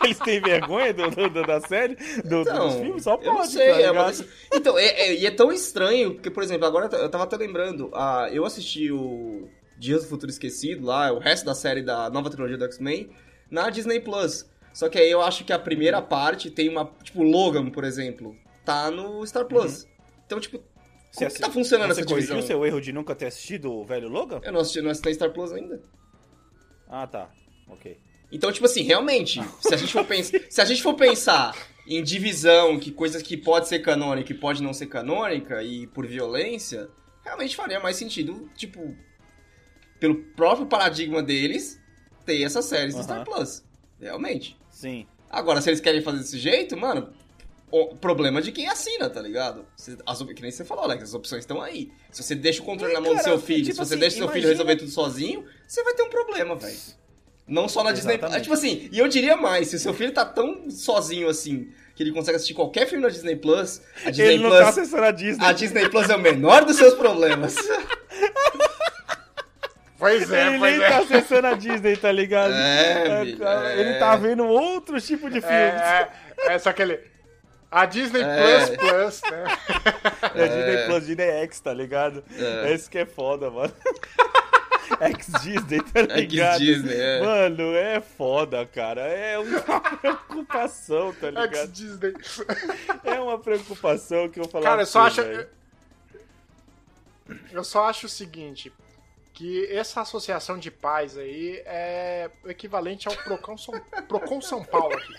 [0.09, 3.03] eles têm vergonha do, do, da série, do, então, dos filmes?
[3.03, 6.65] Só pode, sei, tá é, Então, é, é, e é tão estranho, porque, por exemplo,
[6.65, 11.19] agora eu tava até lembrando, uh, eu assisti o Dias do Futuro Esquecido lá, o
[11.19, 13.09] resto da série da nova trilogia do X-Men,
[13.49, 14.49] na Disney Plus.
[14.73, 16.85] Só que aí eu acho que a primeira parte tem uma.
[17.03, 19.83] Tipo, Logan, por exemplo, tá no Star Plus.
[19.83, 19.89] Uhum.
[20.25, 20.59] Então, tipo,
[21.15, 21.35] como assi...
[21.37, 22.35] que tá funcionando você essa divisão?
[22.37, 24.39] Você corrigiu seu erro de nunca ter assistido o velho Logan?
[24.43, 25.81] Eu não assisti, não assisti Star Plus ainda.
[26.87, 27.29] Ah, tá.
[27.67, 27.97] Ok.
[28.31, 31.55] Então, tipo assim, realmente, se a gente for, pens se a gente for pensar
[31.87, 36.05] em divisão, que coisas que pode ser canônica e pode não ser canônica, e por
[36.05, 36.89] violência,
[37.23, 38.95] realmente faria mais sentido, tipo,
[39.99, 41.79] pelo próprio paradigma deles,
[42.25, 43.07] ter essas séries no Aham.
[43.07, 43.63] Star Plus.
[43.99, 44.55] Realmente.
[44.69, 45.07] Sim.
[45.29, 47.11] Agora, se eles querem fazer desse jeito, mano,
[47.71, 49.65] o problema de quem assina, tá ligado?
[50.05, 51.91] As, que nem você falou, Alex, as opções estão aí.
[52.11, 53.93] Se você deixa o controle É, na mão do cara, seu filho, tipo se você
[53.93, 56.77] assim, deixa seu filho imagina- resolver tudo sozinho, você vai ter um problema, velho.
[57.49, 58.47] Não só na Disney Exatamente.
[58.47, 58.59] Plus.
[58.59, 62.03] Tipo assim, e eu diria mais, se o seu filho tá tão sozinho assim, que
[62.03, 64.61] ele consegue assistir qualquer filme na Disney Plus, a Disney Ele não Plus.
[64.61, 65.45] tá acessando a Disney.
[65.45, 67.55] a Disney Plus é o menor dos seus problemas.
[69.97, 70.97] Pois é, ele pois nem tá é.
[70.99, 72.53] acessando a Disney, tá ligado?
[72.53, 73.79] É, cara, é.
[73.81, 75.39] Ele tá vendo outro tipo de.
[75.43, 76.07] É,
[76.47, 77.01] é, é só aquele.
[77.69, 78.65] A Disney É.
[78.65, 79.43] Plus Plus, né?
[80.35, 82.23] É Disney Plus, Disney X, tá ligado?
[82.33, 82.71] É.
[82.73, 83.73] Esse que é foda, mano.
[85.01, 86.61] Ex-Disney, tá ligado?
[86.61, 87.21] Ex-Disney, é.
[87.21, 89.01] Mano, é foda, cara.
[89.01, 91.55] É uma preocupação, tá ligado?
[91.55, 92.13] Ex-Disney.
[93.03, 94.63] É uma preocupação que eu falo.
[94.63, 95.21] Cara, eu só acho.
[97.51, 98.71] Eu só acho o seguinte.
[99.33, 104.97] Que essa associação de pais aí é o equivalente ao Procon São, Procon São Paulo
[104.97, 105.15] aqui.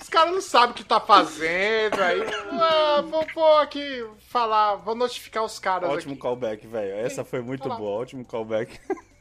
[0.00, 2.22] Os caras não sabem o que tá fazendo, aí.
[2.52, 6.22] Ah, vou pôr aqui, falar, vou notificar os caras Ótimo aqui.
[6.22, 6.94] callback, velho.
[6.94, 7.76] Essa foi muito Olá.
[7.76, 8.00] boa.
[8.02, 8.78] Ótimo callback.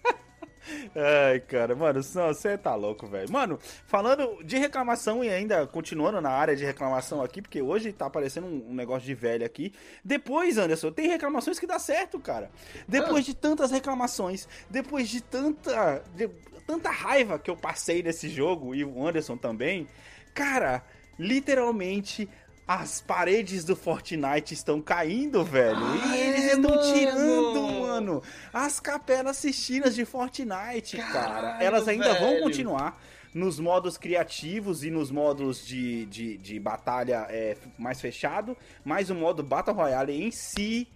[0.96, 3.30] Ai, cara, mano, você tá louco, velho.
[3.32, 8.06] Mano, falando de reclamação e ainda continuando na área de reclamação aqui, porque hoje tá
[8.06, 9.74] aparecendo um, um negócio de velho aqui.
[10.04, 12.50] Depois, Anderson, tem reclamações que dá certo, cara.
[12.88, 16.30] Depois de tantas reclamações, depois de tanta, de
[16.66, 19.88] tanta raiva que eu passei nesse jogo, e o Anderson também,
[20.34, 20.84] cara,
[21.18, 22.30] literalmente.
[22.66, 25.78] As paredes do Fortnite estão caindo, velho.
[26.08, 26.94] e é, eles estão mano.
[26.94, 31.12] tirando, mano, as capelas Sistinas de Fortnite, cara.
[31.12, 32.44] Caralho, Elas ainda vão velho.
[32.44, 32.98] continuar
[33.34, 39.16] nos modos criativos e nos modos de, de, de batalha é, mais fechado, mas o
[39.16, 40.88] modo Battle Royale em si,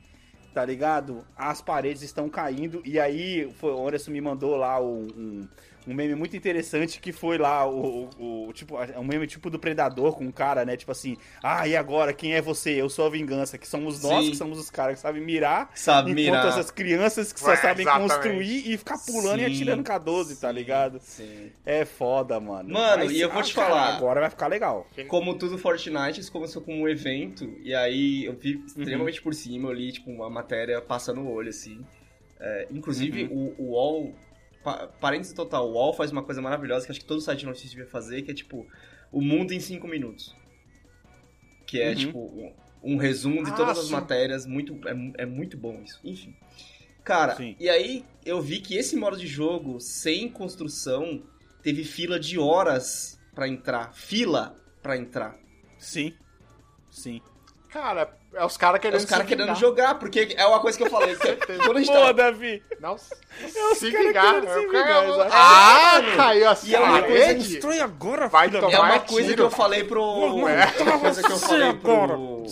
[0.54, 1.26] tá ligado?
[1.36, 2.82] As paredes estão caindo.
[2.86, 5.48] E aí, foi, o Anderson me mandou lá um, um,
[5.88, 9.58] um meme muito interessante que foi lá o, o, o- tipo, um meme tipo do
[9.58, 10.76] Predador com um cara, né?
[10.76, 12.72] Tipo assim, ah, e agora quem é você?
[12.72, 14.32] Eu sou a vingança, que somos nós, Sim.
[14.32, 15.72] que somos os caras que sabem mirar.
[15.74, 16.48] Sabe enquanto mirar.
[16.48, 18.12] essas crianças que só É, sabem exatamente.
[18.14, 21.00] construir e ficar pulando e Sim, atirando com a 12, tá ligado?
[21.02, 21.52] Sim.
[21.66, 22.74] É foda, mano.
[22.74, 23.96] Mano, e eu vou te cara, falar.
[23.96, 24.86] Agora vai ficar legal.
[25.08, 29.70] Como tudo Fortnite, isso começou como um evento, e aí eu vi extremamente por cima,
[29.70, 31.86] eu li, tipo, uma matéria passando o olho, assim.
[32.40, 34.14] É, inclusive, o, o UOL,
[34.68, 37.46] pa, parênteses total, o UOL faz uma coisa maravilhosa que acho que todo site de
[37.46, 38.68] notícias devia fazer, que é, tipo,
[39.12, 40.36] o mundo em 5 minutos.
[41.66, 41.96] Que é, Uhum.
[41.96, 42.54] tipo, um,
[42.94, 43.92] um resumo de Ah, todas as sim.
[43.94, 46.00] matérias, muito, é, é muito bom isso.
[46.04, 46.36] Enfim.
[47.04, 47.56] Cara, Sim.
[47.58, 51.24] e aí eu vi que esse modo de jogo, sem construção,
[51.64, 53.94] teve fila de horas pra entrar.
[53.94, 54.54] Fila
[54.84, 55.38] pra entrar.
[55.78, 56.14] Sim.
[56.92, 57.22] Sim.
[57.72, 60.78] Cara, é os caras É querendo os caras se querendo jogar, porque é uma coisa
[60.78, 61.16] que eu falei.
[61.18, 62.14] que quando a gente Boa, tava...
[62.14, 62.64] Davi!
[62.80, 63.02] Não, os
[63.78, 64.42] se vingar.
[64.42, 65.32] querendo se O cara- vingar, exato.
[65.34, 67.34] Ah, É, caiu a E é uma coisa?
[67.36, 69.36] Destrói agora, Vai filha tomar É uma coisa tiro.
[69.36, 70.02] que eu falei pro.
[70.48, 72.44] É uma coisa que eu falei pro.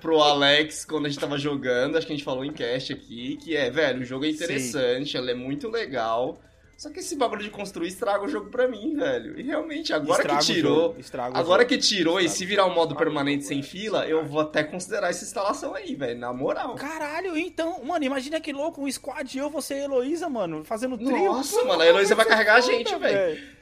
[0.00, 3.36] Pro Alex quando a gente tava jogando, acho que a gente falou em cast aqui,
[3.42, 6.38] que é, velho, o jogo é interessante, ele é muito legal.
[6.76, 9.38] Só que esse bagulho de construir estraga o jogo pra mim, velho.
[9.38, 10.96] E realmente, agora Estraga que tirou.
[10.96, 14.40] jogo, Agora que tirou, e Estraga se virar um modo permanente sem fila, eu vou
[14.40, 16.18] até considerar essa instalação aí, velho.
[16.18, 16.74] Na moral.
[16.74, 20.96] Caralho, então, mano, imagina que louco, um squad eu, você e a Heloísa, mano, fazendo
[20.98, 21.26] trio.
[21.26, 23.52] Nossa, Pô, mano, a Heloísa vai carregar a gente, velho.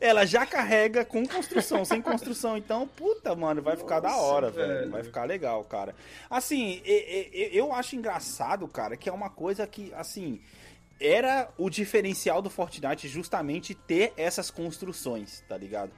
[0.00, 4.50] Ela já carrega com construção, sem construção, então, puta, mano, vai ficar da Nossa, hora,
[4.50, 4.68] velho.
[4.68, 4.90] velho.
[4.92, 5.92] Vai ficar legal, cara.
[6.30, 10.40] Assim, e- e- eu acho engraçado, cara, que é uma coisa que, assim,
[11.00, 15.92] era o diferencial do Fortnite justamente ter essas construções, tá ligado?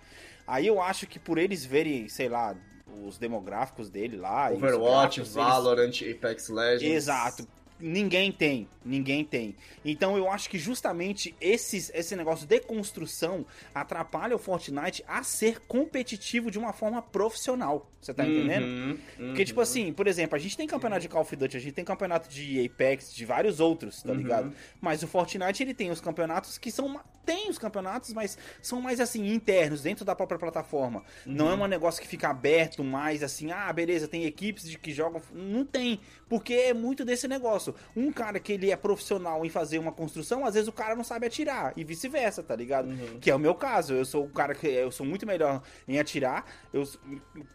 [0.46, 2.56] Aí eu acho que por eles verem, sei lá,
[3.04, 4.50] os demográficos dele lá.
[4.50, 6.92] Overwatch, gráficos, eles- Valorant, Apex Legends.
[6.94, 7.46] Exato.
[7.80, 9.56] Ninguém tem, ninguém tem.
[9.84, 15.60] Então eu acho que justamente esses, esse negócio de construção atrapalha o Fortnite a ser
[15.60, 17.90] competitivo de uma forma profissional.
[18.00, 18.64] Você tá entendendo?
[18.64, 21.60] Uhum, Porque, tipo assim, por exemplo, a gente tem campeonato de Call of Duty, a
[21.60, 24.16] gente tem campeonato de Apex, de vários outros, tá Uhum.
[24.16, 24.52] ligado?
[24.80, 26.98] Mas o Fortnite, ele tem os campeonatos que são.
[27.26, 31.04] Tem os campeonatos, mas são mais assim, internos, dentro da própria plataforma.
[31.26, 31.52] Não Uhum.
[31.52, 35.20] é um negócio que fica aberto mais assim, ah, beleza, tem equipes de que jogam.
[35.30, 36.00] Não tem.
[36.26, 37.69] Porque é muito desse negócio.
[37.96, 41.04] Um cara que ele é profissional em fazer uma construção, às vezes o cara não
[41.04, 41.72] sabe atirar.
[41.76, 42.88] E vice-versa, tá ligado?
[42.88, 43.18] Uhum.
[43.20, 43.94] Que é o meu caso.
[43.94, 44.66] Eu sou o cara que.
[44.66, 46.44] Eu sou muito melhor em atirar.
[46.72, 46.88] Eu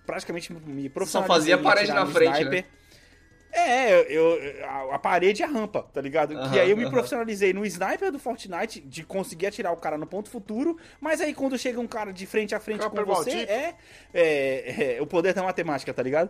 [0.05, 2.41] praticamente me profissionalizei fazia em parede na frente, né?
[2.41, 2.65] sniper.
[3.55, 6.35] É, eu, a, a parede e a rampa, tá ligado?
[6.35, 6.91] que Aham, aí eu me aham.
[6.91, 11.33] profissionalizei no sniper do Fortnite, de conseguir atirar o cara no ponto futuro, mas aí
[11.33, 13.51] quando chega um cara de frente a frente Camper com você, maldito.
[13.51, 13.75] é,
[14.13, 16.29] é, é o poder da matemática, tá ligado?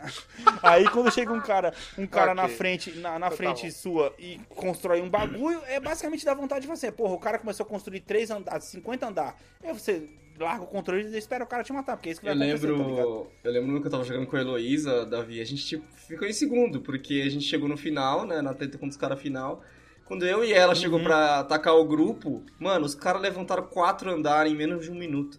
[0.62, 2.42] Aí quando chega um cara, um cara Ok.
[2.42, 3.72] na frente, na, na Então tá frente bom.
[3.72, 6.92] sua e constrói um bagulho, é basicamente dar vontade de fazer.
[6.92, 9.36] Porra, o cara começou a construir três andares, 50 andar.
[9.62, 10.08] Aí você
[10.38, 12.38] larga o controle e espera o cara te matar, porque é isso que vai Eu
[12.40, 15.66] acontecer, tá lembro, eu lembro que eu tava jogando com a Heloísa, Davi, a gente
[15.66, 18.96] tipo, ficou em segundo, porque a gente chegou no final, né, na treta contra os
[18.96, 19.62] caras final.
[20.06, 21.04] Quando eu e ela chegou Uhum.
[21.04, 25.38] pra atacar o grupo, mano, os caras levantaram quatro andares em menos de um minuto.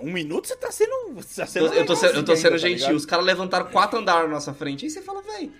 [0.00, 1.14] Um minuto você tá sendo.
[1.14, 2.96] Você tá Eu sendo tô, eu tô, se- eu tô sendo ainda, tá gentil, ligado?
[2.96, 4.84] os caras levantaram quatro andares na nossa frente.
[4.84, 5.50] Aí você fala, véi,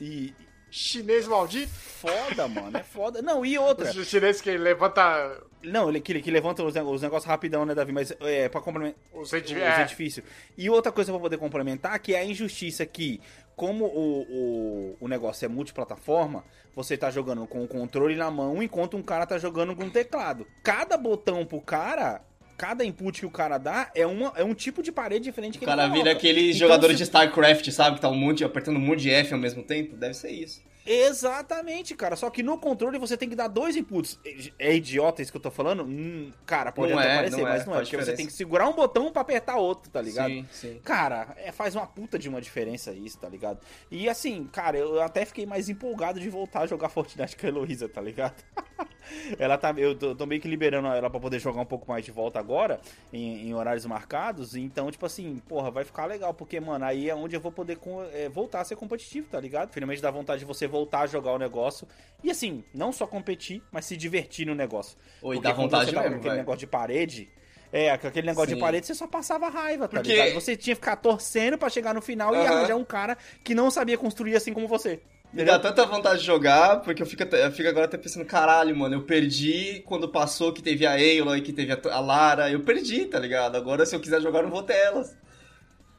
[0.00, 0.34] E.
[0.74, 1.70] Chinês maldito.
[1.70, 3.22] Foda, mano, é foda.
[3.22, 3.88] Não, e outra.
[3.88, 7.92] Os chineses que levanta Não, ele que, que levanta os, os negócios rapidão, né, Davi?
[7.92, 8.98] Mas é, pra complementar.
[9.12, 9.62] os Os edifícios.
[9.62, 10.26] É, edifícios.
[10.58, 13.20] E outra coisa pra poder complementar, que é a injustiça que,
[13.54, 18.60] como o, o, o negócio é multiplataforma, você tá jogando com o controle na mão,
[18.60, 20.44] enquanto um cara tá jogando com o teclado.
[20.60, 22.20] Cada botão pro cara,
[22.56, 25.64] cada input que o cara dá, é, uma, é um tipo de parede diferente que
[25.64, 26.18] o cara ele vira coloca.
[26.18, 27.96] aquele Então, jogador se- de StarCraft, sabe?
[27.96, 29.96] Que tá um monte, apertando um monte de F ao mesmo tempo.
[29.96, 30.62] Deve ser isso.
[30.86, 32.16] Exatamente, cara.
[32.16, 34.18] Só que no controle você tem que dar dois inputs.
[34.58, 35.82] É idiota isso que eu tô falando?
[35.84, 37.76] Hum, cara, pode Não até é, parecer, não é, mas não é.
[37.78, 38.16] Porque você diferença.
[38.16, 40.28] tem que segurar um botão pra apertar outro, tá ligado?
[40.30, 40.80] Sim, sim.
[40.84, 43.58] Cara, é, faz uma puta de uma diferença isso, tá ligado?
[43.90, 47.48] E assim, cara, eu até fiquei mais empolgado de voltar a jogar Fortnite com a
[47.48, 48.42] Heloísa, tá ligado?
[49.38, 49.72] ela tá.
[49.76, 52.38] Eu tô, tô meio que liberando ela pra poder jogar um pouco mais de volta
[52.38, 52.80] agora,
[53.12, 54.54] em, em horários marcados.
[54.56, 57.76] Então, tipo assim, porra, vai ficar legal, porque, mano, aí é onde eu vou poder
[57.76, 59.72] com- é, voltar a ser competitivo, tá ligado?
[59.72, 61.86] Finalmente dá vontade de você voltar a jogar o negócio.
[62.22, 64.98] E assim, não só competir, mas se divertir no negócio.
[65.22, 67.28] Oi, Porque dá vontade você mesmo, aquele negócio de parede.
[67.72, 68.54] É, com aquele negócio Sim.
[68.56, 70.34] de parede, você só passava raiva, tá Porque- ligado?
[70.34, 72.56] Você tinha que ficar torcendo pra chegar no final e Aham.
[72.56, 75.00] arranjar um cara que não sabia construir assim como você.
[75.32, 78.76] Me dá tanta vontade de jogar, porque eu fico, eu fico agora até pensando, caralho,
[78.76, 82.60] mano, eu perdi quando passou que teve a Aloy, que teve a, a Lara, eu
[82.60, 83.56] perdi, tá ligado?
[83.56, 85.16] Agora se eu quiser jogar, eu não vou ter elas.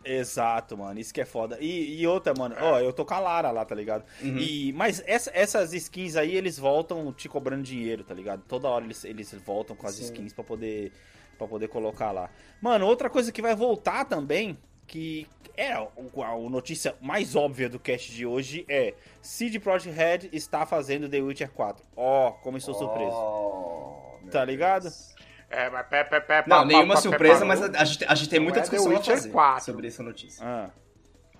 [0.05, 0.99] Exato, mano.
[0.99, 1.57] Isso que é foda.
[1.59, 4.05] E, e outra, mano, ó, eu tô com a Lara lá, tá ligado?
[4.21, 4.37] Uhum.
[4.37, 8.43] E, mas essa- essas skins aí, eles voltam te cobrando dinheiro, tá ligado?
[8.47, 10.03] Toda hora eles, eles voltam com as Sim.
[10.03, 10.91] skins pra poder,
[11.37, 12.29] pra poder colocar lá.
[12.61, 17.79] Mano, outra coisa que vai voltar também, que é a, a notícia mais óbvia do
[17.79, 21.83] cast de hoje, é CD Projekt Red está fazendo The Witcher 4.
[21.95, 23.15] Ó, como estou surpreso.
[23.15, 24.83] Oh, meu Tá ligado?
[24.83, 25.14] Deus.
[25.49, 28.05] É, mas pé, pé, pé, Não, pá, nenhuma pá, surpresa, pá, mas a, a gente,
[28.05, 29.65] a gente tem muita é discussão a Witcher fazer 4.
[29.65, 30.43] sobre essa notícia.
[30.45, 30.69] Ah,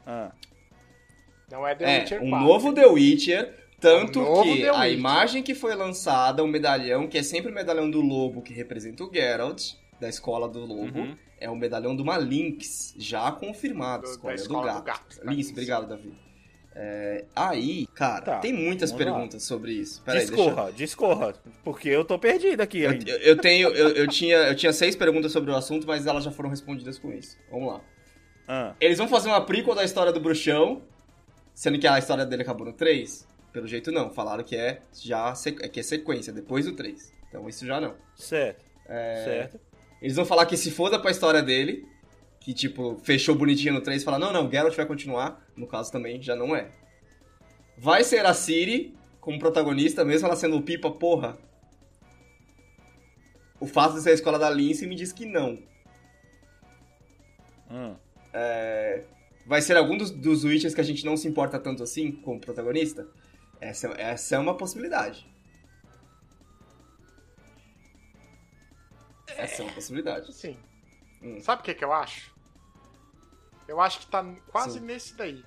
[0.06, 0.32] ah.
[1.52, 2.46] Não é The É, Witcher um 4.
[2.48, 4.94] novo The Witcher, tanto Um que The a Witcher.
[4.98, 9.04] imagem que foi lançada, o medalhão, que é sempre o medalhão do lobo que representa
[9.04, 11.18] o Geralt, da escola do lobo, Uhum.
[11.39, 14.78] é o medalhão de uma Lynx, já confirmado, Do- escola, da do, escola gato.
[14.80, 15.50] do gato, Isso, Lynx.
[15.52, 16.13] obrigado, Davi.
[16.78, 19.12] É, aí, cara, Tá, tem muitas vamos lá.
[19.14, 20.02] perguntas sobre isso.
[20.04, 21.34] Peraí, deixa eu- discorra, discorra.
[21.64, 25.32] Porque eu tô perdido aqui Eu, eu- eu tenho, eu, tinha, eu tinha seis perguntas
[25.32, 27.38] sobre o assunto, mas elas já foram respondidas com isso.
[27.50, 27.82] Vamos lá.
[28.48, 28.76] Ah.
[28.82, 30.82] Eles vão fazer uma prequel da história do bruxão,
[31.54, 33.26] sendo que a história dele acabou no 3?
[33.54, 37.12] Pelo jeito não, falaram que é já é que é sequência, depois do 3.
[37.30, 37.96] Então isso já não.
[38.18, 38.66] Certo.
[38.88, 39.24] É.
[39.24, 39.60] Certo.
[40.02, 41.88] Eles vão falar que se foda pra história dele,
[42.45, 45.43] que tipo, fechou bonitinho no 3 e falar, não, não, Geralt vai continuar.
[45.58, 46.69] No caso também já não é.
[47.75, 51.36] Vai ser a Ciri como protagonista, mesmo ela sendo o pipa, porra.
[53.60, 55.58] O fato de ser a escola da Lince me diz que não.
[57.71, 57.95] Hum.
[59.47, 62.39] Vai ser algum dos, dos Witchers que a gente não se importa tanto assim como
[62.39, 63.08] protagonista?
[63.60, 65.27] Essa, essa é uma possibilidade.
[69.36, 70.31] Essa é uma possibilidade.
[70.31, 70.55] Sim.
[71.23, 71.41] Hum.
[71.41, 72.35] Sabe o que, que eu acho?
[73.67, 74.86] Eu acho que tá quase Sim.
[74.86, 75.43] nesse daí.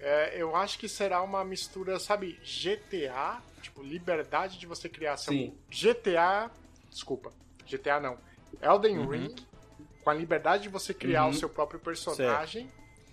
[0.00, 5.32] É, eu acho que será uma mistura, sabe, GTA, tipo, liberdade de você criar seu
[5.32, 5.54] Sim.
[5.70, 6.50] GTA.
[6.90, 7.32] Desculpa,
[7.66, 8.18] GTA não.
[8.60, 9.08] Elden Uhum.
[9.08, 9.34] Ring,
[10.02, 11.30] com a liberdade de você criar Uhum.
[11.30, 12.68] o seu próprio personagem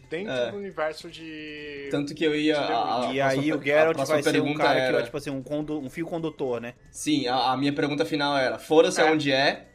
[0.10, 0.50] dentro É.
[0.52, 1.88] do universo de.
[1.92, 2.58] Tanto que eu ia.
[2.60, 5.04] a- a- e a aí o Geralt vai ser um pergunta cara que era- vai,
[5.04, 6.74] tipo assim, um, condu- um fio condutor, né?
[6.92, 9.08] Sim, a, a minha pergunta final era: foda-se É.
[9.08, 9.68] aonde é,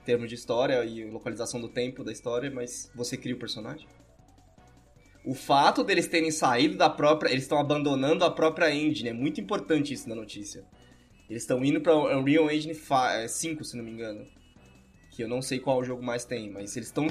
[0.00, 3.86] em termos de história e localização do tempo da história, mas você cria o personagem?
[5.24, 7.30] O fato deles terem saído da própria.
[7.30, 10.64] Eles estão abandonando a própria engine, é muito importante isso na notícia.
[11.30, 12.74] Eles estão indo pra Unreal Engine
[13.28, 14.26] 5, se não me engano.
[15.10, 17.06] Que eu não sei qual jogo mais tem, mas eles estão.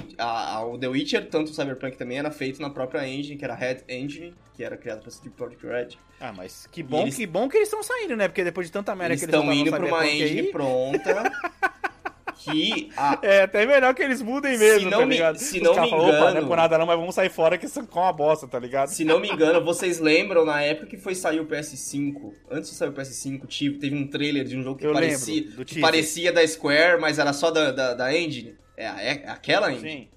[0.69, 3.57] O The Witcher, tanto o Cyberpunk também, era feito na própria engine, que era a
[3.57, 5.87] Red Engine, que era criada pra CD Projekt Red.
[6.19, 8.27] Ah, mas que bom, eles- que bom que eles estão saindo, né?
[8.27, 11.23] Porque depois de tanta merda Eles que eles estão indo pra uma engine aí, pronta.
[12.35, 15.37] que a, É até melhor que eles mudem mesmo, Se não tá me- ligado?
[15.37, 17.29] se Os não me falam, Opa, não é engano- por nada não, mas vamos sair
[17.29, 18.89] fora que isso é uma bosta, tá ligado?
[18.89, 22.75] Se não me engano, vocês lembram na época que foi sair o PS5, antes de
[22.75, 25.79] sair o PS5, tive, teve um trailer de um jogo que Eu parecia, lembro, que
[25.79, 28.55] parecia da Square, mas era só da, da, da engine.
[28.75, 29.89] É, é aquela engine.
[29.91, 30.07] Sim.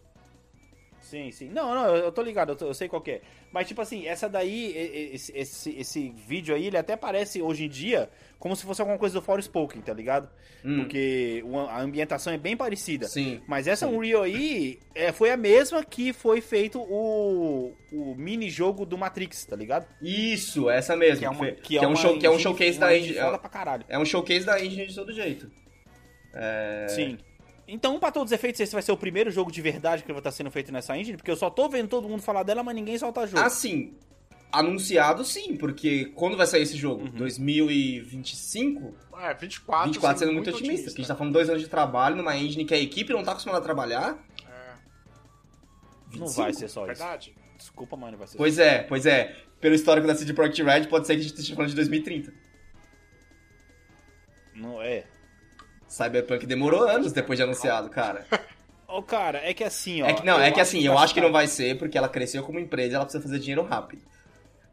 [1.01, 1.49] Sim, sim.
[1.51, 3.21] Não, não, eu tô ligado, eu, tô- eu sei qual que é.
[3.57, 4.77] Mas, tipo assim, essa daí,
[5.15, 8.99] esse, esse, esse vídeo aí, ele até parece hoje em dia como se fosse alguma
[8.99, 10.29] coisa do Forspoken, tá ligado?
[10.63, 10.81] Hum.
[10.81, 13.09] Porque a ambientação é bem parecida.
[13.09, 13.41] Sim.
[13.49, 13.95] Mas essa sim.
[13.95, 19.57] Unreal aí é, foi a mesma que foi feito o, o mini-jogo do Matrix, tá
[19.57, 19.87] ligado?
[20.03, 21.21] Isso, essa mesmo.
[21.21, 23.19] Que é, uma, foi- que é, um show, que é um showcase da engine
[23.51, 23.87] caralho.
[23.89, 25.51] É um showcase da engine de todo jeito.
[26.35, 26.89] É.
[26.91, 27.17] Sim.
[27.69, 30.21] Então, pra todos os efeitos, esse vai ser o primeiro jogo de verdade que vai
[30.21, 32.75] estar sendo feito nessa engine, porque eu só tô vendo todo mundo falar dela, mas
[32.75, 33.43] ninguém solta jogo.
[33.43, 33.95] Assim,
[34.53, 37.05] anunciado sim, porque quando vai sair esse jogo?
[37.05, 37.11] Uhum.
[37.11, 38.95] 2025?
[39.19, 42.17] É, 24, 24 sendo muito otimista, porque a gente tá falando dois anos de trabalho
[42.17, 44.17] numa engine que a equipe não tá acostumada a trabalhar.
[44.47, 44.75] É,
[46.17, 46.35] não 25?
[46.37, 46.87] vai ser só isso.
[46.87, 47.35] verdade.
[47.57, 49.35] Desculpa, mas não vai ser Pois é, pois é.
[49.61, 52.33] Pelo histórico da CD Projekt Red, pode ser que a gente esteja falando de 2030.
[54.55, 55.05] Não é.
[55.97, 58.27] Cyberpunk demorou anos depois de anunciado, cara.
[58.89, 60.07] Ô, cara, é que assim, ó.
[60.07, 62.09] É que, não, é que assim, eu vai acho que não vai ser porque ela
[62.09, 64.03] cresceu como empresa e ela precisa fazer dinheiro rápido.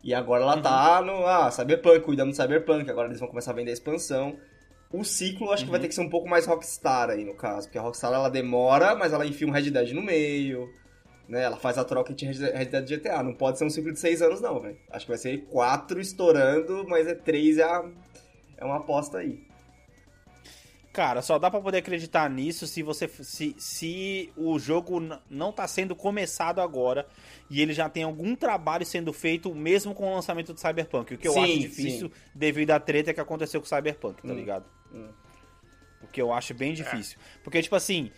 [0.04, 1.26] E agora ela tá no.
[1.26, 4.38] Ah, Cyberpunk, cuidando do Cyberpunk, agora eles vão começar a vender a expansão.
[4.92, 7.68] O ciclo acho que vai ter que ser um pouco mais Rockstar aí, no caso.
[7.68, 10.70] Porque a Rockstar ela demora, mas ela enfia um Red Dead no meio.
[11.28, 11.42] Né?
[11.42, 13.24] Ela faz a troca entre Red Red Dead e GTA.
[13.24, 14.78] Não pode ser um ciclo de seis anos, não, velho.
[14.92, 17.90] Acho que vai ser quatro estourando, mas é três é, a-
[18.58, 19.40] é uma aposta aí.
[20.94, 25.68] Cara, só dá pra poder acreditar nisso se você se, se o jogo não tá
[25.68, 27.08] sendo começado agora
[27.50, 31.18] e ele já tem algum trabalho sendo feito mesmo com o lançamento do Cyberpunk, o
[31.18, 34.36] que eu Sim, acho difícil devido à treta que aconteceu com o Cyberpunk, tá Hum,
[34.36, 34.66] ligado?
[34.94, 35.10] hum.
[36.04, 37.18] O que eu acho bem difícil.
[37.44, 38.12] Porque tipo assim,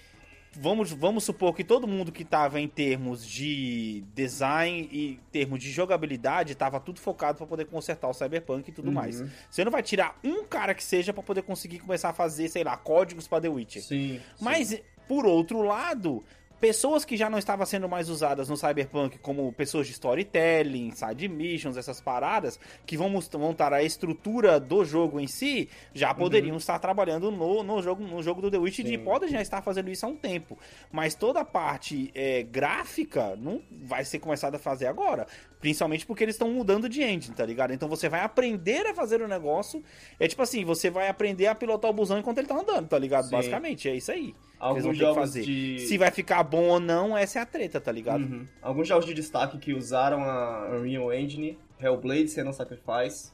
[0.56, 5.72] vamos, vamos supor que todo mundo que tava em termos de design e termos de
[5.72, 8.94] jogabilidade tava tudo focado pra poder consertar o Cyberpunk e tudo Uhum.
[8.94, 9.22] mais.
[9.50, 12.64] Você não vai tirar um cara que seja pra poder conseguir começar a fazer, sei
[12.64, 13.84] lá, códigos pra The Witcher.
[13.84, 14.20] Sim.
[14.40, 16.24] Mas, por outro lado,
[16.60, 21.28] pessoas que já não estavam sendo mais usadas no Cyberpunk, como pessoas de storytelling, side
[21.28, 26.80] missions, essas paradas, que vão montar a estrutura do jogo em si, já poderiam estar
[26.80, 28.94] trabalhando no, no, jogo, no jogo do The Witcher Sim.
[28.94, 30.58] e podem já estar fazendo isso há um tempo.
[30.92, 35.28] Mas toda a parte é, gráfica não vai ser começada a fazer agora.
[35.60, 37.74] Principalmente porque eles estão mudando de engine, tá ligado?
[37.74, 39.84] Então você vai aprender a fazer o negócio.
[40.20, 43.00] É tipo assim, você vai aprender a pilotar o busão enquanto ele tá andando, tá
[43.00, 43.26] ligado?
[43.26, 43.32] Sim.
[43.32, 44.36] Basicamente, é isso aí.
[44.60, 45.42] Alguns Eles vão ter que jogos fazer.
[45.44, 48.22] de- Se vai ficar bom ou não, essa é a treta, tá ligado?
[48.24, 48.48] Uhum.
[48.62, 53.32] Alguns jogos de destaque que usaram a Unreal Engine, Hellblade, Senna Sacrifice,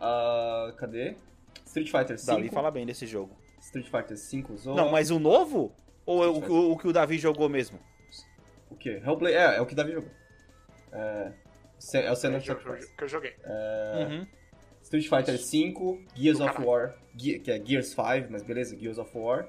[0.00, 1.16] ah, cadê?
[1.66, 2.26] Street Fighter V.
[2.26, 3.36] Davi fala bem desse jogo.
[3.60, 4.74] Street Fighter V usou.
[4.74, 5.72] Não, mas o novo?
[6.06, 7.78] Ou é o, o, o que o Davi jogou mesmo?
[8.70, 9.02] O quê?
[9.04, 10.10] Hellblade, é, é o que o Davi jogou.
[10.92, 11.32] É,
[11.78, 12.96] Se- é o Senna É Sacrifice.
[12.96, 13.34] que eu joguei.
[13.44, 14.26] Uhum.
[14.82, 16.62] Street Fighter V, Gears of.
[16.62, 19.46] War, Ge- que é Gears 5, mas beleza, Gears of War.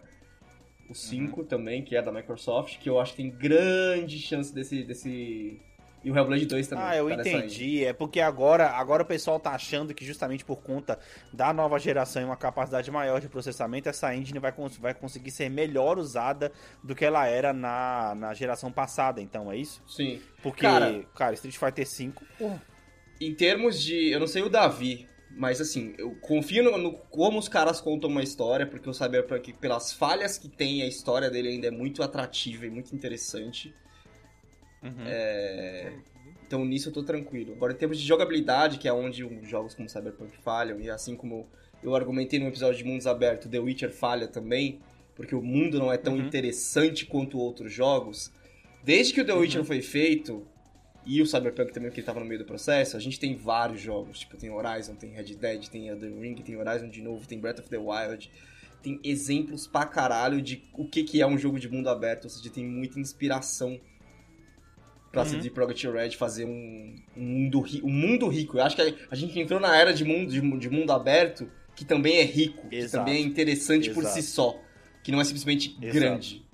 [0.90, 4.84] O 5 também, que é da Microsoft, que eu acho que tem grande chance desse.
[4.84, 5.60] desse...
[6.02, 6.86] E o Hellblade 2 também.
[6.86, 7.84] Ah, eu tá entendi.
[7.84, 10.98] É porque agora, agora o pessoal tá achando que justamente por conta
[11.34, 15.30] da nova geração e uma capacidade maior de processamento, essa engine vai, cons- vai conseguir
[15.30, 19.84] ser melhor usada do que ela era na, na geração passada, então é isso?
[19.86, 20.22] Sim.
[20.42, 22.62] Porque, Cara- cara, Street Fighter V, porra,
[23.20, 24.10] Em termos de.
[24.10, 28.10] Eu não sei o Davi, mas assim, eu confio no, no como os caras contam
[28.10, 32.02] uma história, porque o Cyberpunk, pelas falhas que tem, a história dele ainda é muito
[32.04, 33.74] atrativa e muito interessante.
[34.84, 34.92] Uhum.
[35.06, 35.94] É,
[36.48, 37.54] Então nisso eu tô tranquilo.
[37.54, 41.16] Agora, em termos de jogabilidade, que é onde os jogos como Cyberpunk falham, e assim
[41.16, 41.48] como
[41.84, 44.80] eu argumentei no episódio de Mundos Abertos, The Witcher falha também,
[45.16, 46.26] porque o mundo não é tão Uhum.
[46.26, 48.32] interessante quanto outros jogos.
[48.84, 50.46] Desde que o The Witcher foi feito,
[51.06, 53.82] e o Cyberpunk também, porque ele tava no meio do processo, a gente tem vários
[53.82, 54.20] jogos.
[54.20, 57.60] Tipo, tem Horizon, tem Red Dead, tem Elden Ring, tem Horizon de novo, tem Breath
[57.60, 58.30] of the Wild.
[58.84, 62.30] Tem exemplos pra caralho de o que, que é um jogo de mundo aberto, ou
[62.30, 63.80] seja, tem muita inspiração
[65.12, 65.26] pra Uhum.
[65.26, 68.58] CD Projekt Red fazer um, um mundo, ri- um mundo rico.
[68.58, 71.50] Eu acho que a, a gente entrou na era de mundo, de, de mundo aberto
[71.76, 73.06] que também é rico, que Exato.
[73.06, 74.16] também é interessante por Exato.
[74.16, 74.60] si só,
[75.04, 75.94] que não é simplesmente Exato.
[75.94, 76.46] grande.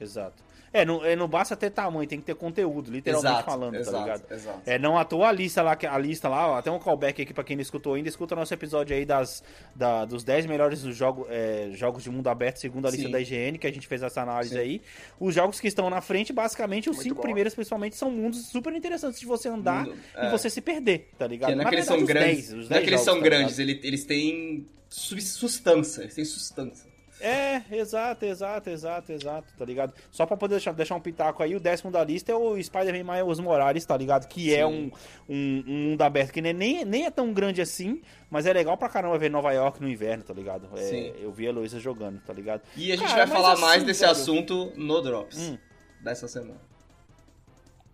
[0.00, 0.42] exato.
[0.76, 3.96] É não, é, não basta ter tamanho, tem que ter conteúdo, literalmente exato, falando, exato,
[3.96, 4.32] tá ligado?
[4.32, 4.60] exato.
[4.66, 7.32] É, não à toa a lista lá, a lista lá, ó, até um callback aqui
[7.32, 10.96] pra quem não escutou ainda, escuta nosso episódio aí das, da- dos 10 melhores dos
[10.96, 13.12] jogo, é, jogos de mundo aberto, segundo a lista Sim.
[13.12, 14.58] da IGN, que a gente fez essa análise Sim.
[14.58, 14.82] aí.
[15.20, 17.22] Os jogos que estão na frente, basicamente, os Muito cinco bom.
[17.22, 20.30] primeiros, principalmente, são mundos super interessantes de você andar Mundo- e é.
[20.30, 21.50] você se perder, tá ligado?
[21.50, 23.00] Porque não é que eles são os grandes, 10, os não é 10 que eles
[23.00, 26.92] jogos, são tá grandes, ele- eles têm sub- sustância, eles têm sustância.
[27.20, 29.94] É, exato, exato, exato, exato, tá ligado?
[30.10, 33.14] Só pra poder deixar, deixar um pitaco aí, o décimo da lista é o Spider-Man
[33.14, 34.26] Miles Morales, tá ligado?
[34.28, 34.92] Que é um, Sim.
[35.28, 38.88] um, um mundo aberto que nem, nem, é tão grande assim, mas é legal pra
[38.88, 40.68] caramba ver Nova York no inverno, tá ligado?
[40.76, 41.14] É, Sim.
[41.20, 42.62] eu vi a Heloísa jogando, tá ligado?
[42.76, 45.38] E a gente Cara, vai falar assim, mais desse velho, assunto no Drops.
[45.38, 45.58] Hum.
[46.00, 46.60] dessa semana.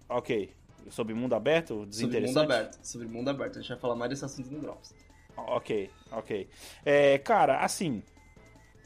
[0.09, 0.51] Ok.
[0.89, 1.69] Sobre mundo aberto?
[1.75, 2.39] Sobre Desinteressante?
[2.39, 2.79] mundo aberto.
[2.83, 3.59] Sobre mundo aberto.
[3.59, 4.95] A gente vai falar mais desse assunto no Drops.
[5.37, 6.49] Ok, ok.
[6.85, 8.03] É, cara, assim.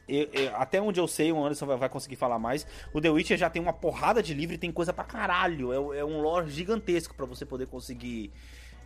[0.08, 2.66] Eu- eu- até onde eu sei, o Anderson vai, vai conseguir falar mais.
[2.92, 5.92] O The Witcher já tem uma porrada de livro e tem coisa pra caralho.
[5.94, 8.32] É, é um lore gigantesco pra você poder conseguir.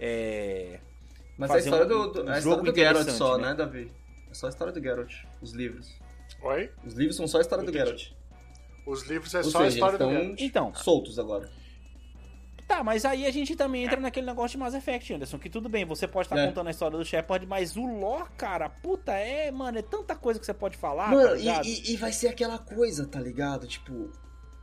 [0.00, 0.78] É,
[1.36, 3.38] Mas é a história um- do, do, um é a jogo história do Geralt só,
[3.38, 3.48] né?
[3.48, 3.92] né, Davi?
[4.30, 5.12] É só a história do Geralt,
[5.42, 5.96] os livros.
[6.42, 6.70] Oi?
[6.84, 7.72] Os livros são só a história do.
[7.72, 8.10] Geralt.
[8.86, 10.40] Os livros é Ou só a seja, história do Geralt.
[10.40, 10.74] Então.
[10.74, 11.50] soltos agora.
[12.68, 15.38] Tá, mas aí a gente também entra naquele negócio de Mass Effect, Anderson.
[15.38, 16.46] Que tudo bem, você pode estar É.
[16.46, 20.38] contando a história do Shepard, mas o lore, cara, puta, é, mano, é tanta coisa
[20.38, 21.64] que você pode falar, tá Mano, ligado?
[21.66, 23.66] e, e- e vai ser aquela coisa, tá ligado?
[23.66, 24.12] Tipo,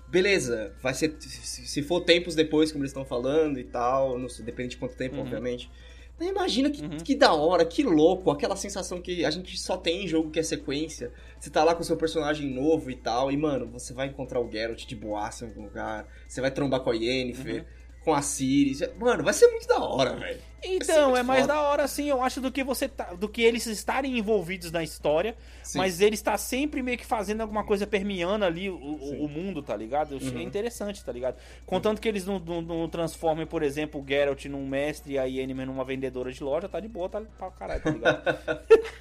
[0.08, 1.16] beleza, vai ser.
[1.20, 4.96] Se, for tempos depois, como eles estão falando e tal, não sei, depende de quanto
[4.96, 5.22] tempo, Uhum.
[5.24, 5.70] obviamente.
[6.18, 6.98] Mas imagina que, Uhum.
[6.98, 10.40] que da hora, que louco, aquela sensação que a gente só tem em jogo que
[10.40, 11.12] é sequência.
[11.40, 14.40] Você tá lá com o seu personagem novo e tal, e mano, você vai encontrar
[14.40, 17.66] o Geralt de boaça em algum lugar, você vai trombar com a Yennefer, Uhum.
[18.06, 18.78] Com a Ciri.
[18.98, 20.40] Mano, vai ser muito da hora, velho.
[20.68, 21.54] Então, é mais foda.
[21.54, 24.82] da hora, assim, eu acho, do que você tá, do que eles estarem envolvidos na
[24.84, 25.78] história, Sim.
[25.78, 29.62] mas ele está sempre meio que fazendo alguma coisa permeando ali o, o- o mundo,
[29.62, 30.14] tá ligado?
[30.18, 30.40] Uhum.
[30.40, 31.36] interessante, tá ligado?
[31.68, 35.26] Contanto que eles não, não- não transformem, por exemplo, o Geralt num mestre e a
[35.26, 38.24] Yennefer numa vendedora de loja, tá de boa, tá pra caralho, tá ligado?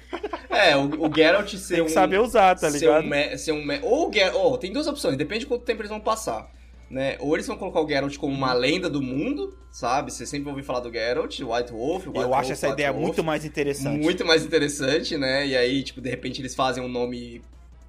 [0.49, 1.93] É, o, o Geralt ser Tem que um.
[1.93, 3.03] saber usar, tá ser ligado?
[3.03, 4.35] Um me- ser um Ou o Geralt.
[4.37, 6.49] Oh, tem duas opções, depende de quanto tempo eles vão passar.
[6.89, 7.17] Né?
[7.19, 10.11] Ou eles vão colocar o Geralt como uma lenda do mundo, sabe?
[10.13, 12.91] Você sempre ouviu falar do Geralt, White Wolf, White Eu Wolf, acho essa White ideia
[12.93, 13.03] Wolf.
[13.05, 14.03] muito mais interessante.
[14.03, 15.47] Muito mais interessante, né?
[15.47, 17.41] E aí, tipo, de repente eles fazem um nome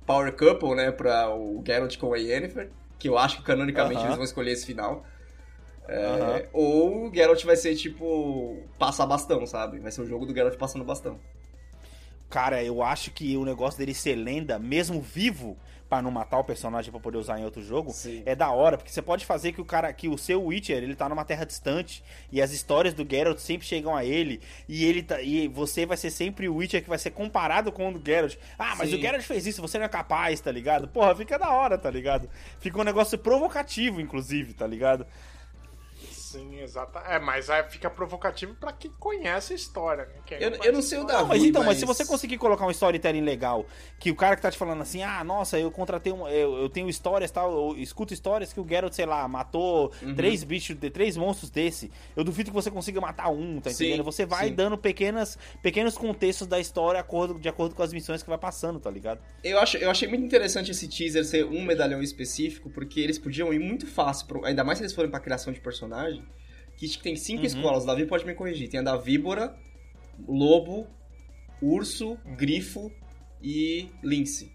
[0.07, 0.90] Power Couple, né?
[0.90, 2.70] Pra o Geralt com a Yennefer.
[2.99, 4.07] Que eu acho que canonicamente Aham.
[4.07, 5.05] eles vão escolher esse final.
[5.88, 6.42] É, Aham.
[6.55, 9.78] Ou o Geralt vai ser, tipo, passar bastão, sabe?
[9.78, 11.20] Vai ser o jogo do Geralt passando bastão.
[12.37, 15.57] Cara, eu acho que o negócio dele ser lenda, mesmo vivo,
[15.89, 18.22] pra não matar o personagem pra poder usar em outro jogo, Sim.
[18.26, 20.95] é da hora, porque você pode fazer que o cara, que o seu Witcher, ele
[20.95, 25.03] tá numa terra distante e as histórias do Geralt sempre chegam a ele e ele
[25.03, 28.05] tá, e você vai ser sempre o Witcher que vai ser comparado com o do
[28.05, 28.37] Geralt.
[28.59, 28.97] Ah, mas Sim.
[28.97, 30.89] o Geralt fez isso, você não é capaz, tá ligado?
[30.89, 32.28] Porra, fica da hora, tá ligado?
[32.61, 35.07] Fica um negócio provocativo, inclusive, tá ligado?
[36.37, 36.99] Sim, exato.
[36.99, 40.14] É, mas aí fica provocativo pra quem conhece a história, né?
[40.26, 41.68] Quem Eu- não eu não sei o da- mas então, mas...
[41.68, 43.66] mas- se você conseguir colocar um storytelling legal,
[43.99, 46.26] que o cara que tá te falando assim, ah, nossa, eu contratei um.
[46.28, 50.14] Eu, eu tenho histórias tal, eu escuto histórias que o Geralt, sei lá, matou Uhum.
[50.14, 51.91] três bichos, de três monstros desse.
[52.16, 54.05] Eu duvido que você consiga matar um, tá Sim, entendendo?
[54.05, 54.55] Você vai sim.
[54.55, 58.78] dando pequenas, pequenos contextos da história acordo- de acordo com as missões que vai passando,
[58.80, 59.20] tá ligado?
[59.45, 63.53] Eu, acho, eu achei muito interessante esse teaser ser um medalhão específico, porque eles podiam
[63.53, 66.26] ir muito fácil, pro- ainda mais se eles forem pra criação de personagem,
[66.77, 67.47] que acho que tem cinco Uhum.
[67.47, 68.68] escolas, o Davi pode me corrigir.
[68.68, 69.55] Tem a da víbora,
[70.29, 70.87] lobo,
[71.62, 72.91] urso, grifo
[73.43, 74.53] e lince.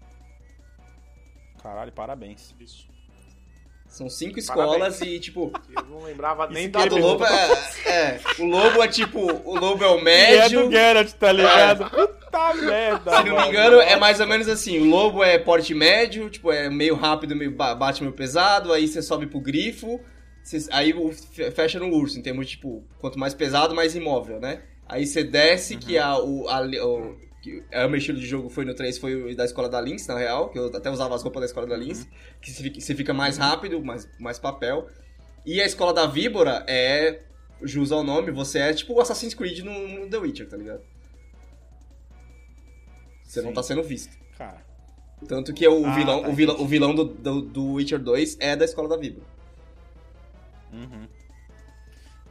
[1.62, 2.54] Caralho, parabéns.
[2.60, 2.90] Isso.
[3.86, 7.52] São cinco escolas e, tipo, Eu não lembrava nem Esse do a do lobo é,
[7.90, 9.20] é, O lobo é tipo.
[9.20, 10.64] O lobo é o E é médio.
[10.64, 11.90] do Geralt, tá ligado?
[11.90, 13.10] Puta merda.
[13.10, 13.48] Se não me mano.
[13.50, 17.36] engano, é mais ou menos assim: o lobo é porte médio, tipo, é meio rápido,
[17.36, 20.00] meio ba- bate meio pesado, aí você sobe pro grifo,
[20.70, 20.92] aí
[21.54, 24.62] fecha no urso, em termos de, tipo, quanto mais pesado, mais imóvel, né?
[24.86, 28.48] Aí você desce, que a, o, a, o, que é o meu estilo de jogo
[28.48, 31.22] foi no 3, foi da escola da Lynx, na real, que eu até usava as
[31.22, 32.06] roupas da escola da Lynx,
[32.40, 34.88] que você fica, mais rápido, mais, mais papel.
[35.44, 37.20] E a escola da Víbora é,
[37.62, 40.82] jus ao nome, você é tipo o Assassin's Creed no, no The Witcher, tá ligado?
[43.24, 43.54] Você não Sim.
[43.54, 44.16] tá sendo visto.
[44.36, 44.62] Cara,
[45.26, 48.36] Tanto que o Ah, vilão, tá, o vilão, o vilão do, do, do Witcher 2
[48.40, 49.26] é da escola da Víbora.
[50.72, 51.06] Uhum.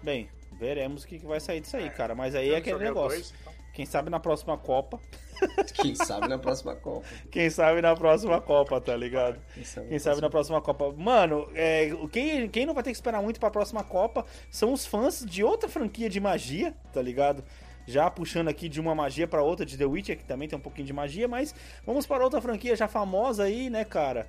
[0.03, 2.15] Bem, veremos o que que vai sair disso aí, cara.
[2.15, 3.17] Mas aí é aquele negócio.
[3.17, 3.53] dois, então.
[3.73, 4.99] Quem sabe na próxima Copa.
[5.73, 7.05] Quem sabe na próxima Copa.
[7.31, 9.39] Quem sabe na próxima Copa, tá ligado?
[9.53, 10.91] Quem sabe, Quem sabe na próxima Copa.
[10.95, 14.73] Mano, é, o- quem, quem não vai ter que esperar muito pra próxima Copa são
[14.73, 17.43] os fãs de outra franquia de magia, tá ligado?
[17.87, 20.61] Já puxando aqui de uma magia pra outra, de The Witcher, que também tem um
[20.61, 24.27] pouquinho de magia, mas vamos para outra franquia já famosa aí, né, cara?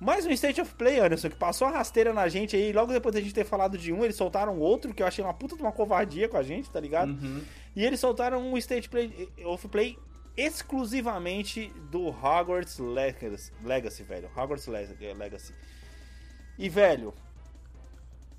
[0.00, 3.12] Mais um State of Play, Anderson, que passou a rasteira na gente aí, logo depois
[3.14, 5.62] da gente ter falado de um, eles soltaram outro, que eu achei uma puta de
[5.62, 7.10] uma covardia com a gente, tá ligado?
[7.10, 7.42] Uhum.
[7.74, 9.98] E eles soltaram um State Play, of Play
[10.36, 14.30] exclusivamente do Hogwarts Legacy, velho.
[14.36, 15.52] Hogwarts Le- Legacy.
[16.56, 17.12] E, velho,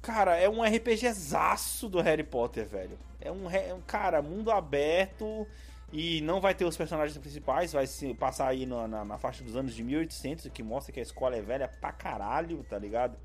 [0.01, 2.97] cara, é um RPGzaço do Harry Potter, velho.
[3.19, 5.45] É um, é um, cara, mundo aberto
[5.91, 9.43] e não vai ter os personagens principais, vai se passar aí na, na, na faixa
[9.43, 12.77] dos anos de 1800, o que mostra que a escola é velha pra caralho, tá
[12.77, 13.17] ligado?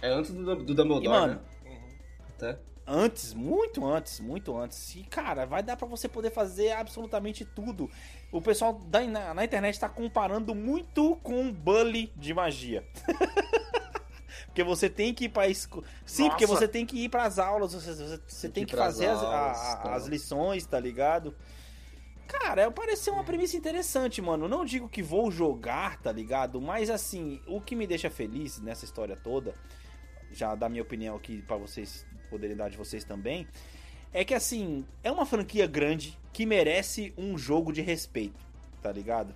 [0.00, 1.40] É antes do, do Dumbledore, E, mano, né?
[2.28, 2.58] Até.
[2.84, 4.96] Antes, muito antes, muito antes.
[4.96, 7.88] E, cara, vai dar pra você poder fazer absolutamente tudo.
[8.32, 12.84] O pessoal da, na, na internet tá comparando muito com Bully de magia.
[14.46, 15.84] Porque você tem que ir pra escola.
[16.04, 16.32] Sim, Nossa.
[16.32, 19.22] porque você tem que ir pras aulas, você, você- você tem, que que fazer as,
[19.22, 19.94] aulas, a- tá.
[19.94, 21.34] as lições, tá ligado?
[22.32, 24.48] Cara, pareceu uma premissa interessante, mano.
[24.48, 26.62] Não digo que vou jogar, tá ligado?
[26.62, 29.54] Mas assim, o que me deixa feliz nessa história toda,
[30.32, 33.46] já da minha opinião aqui pra vocês poderem dar de vocês também,
[34.14, 38.40] é que assim, é uma franquia grande que merece um jogo de respeito,
[38.82, 39.34] tá ligado?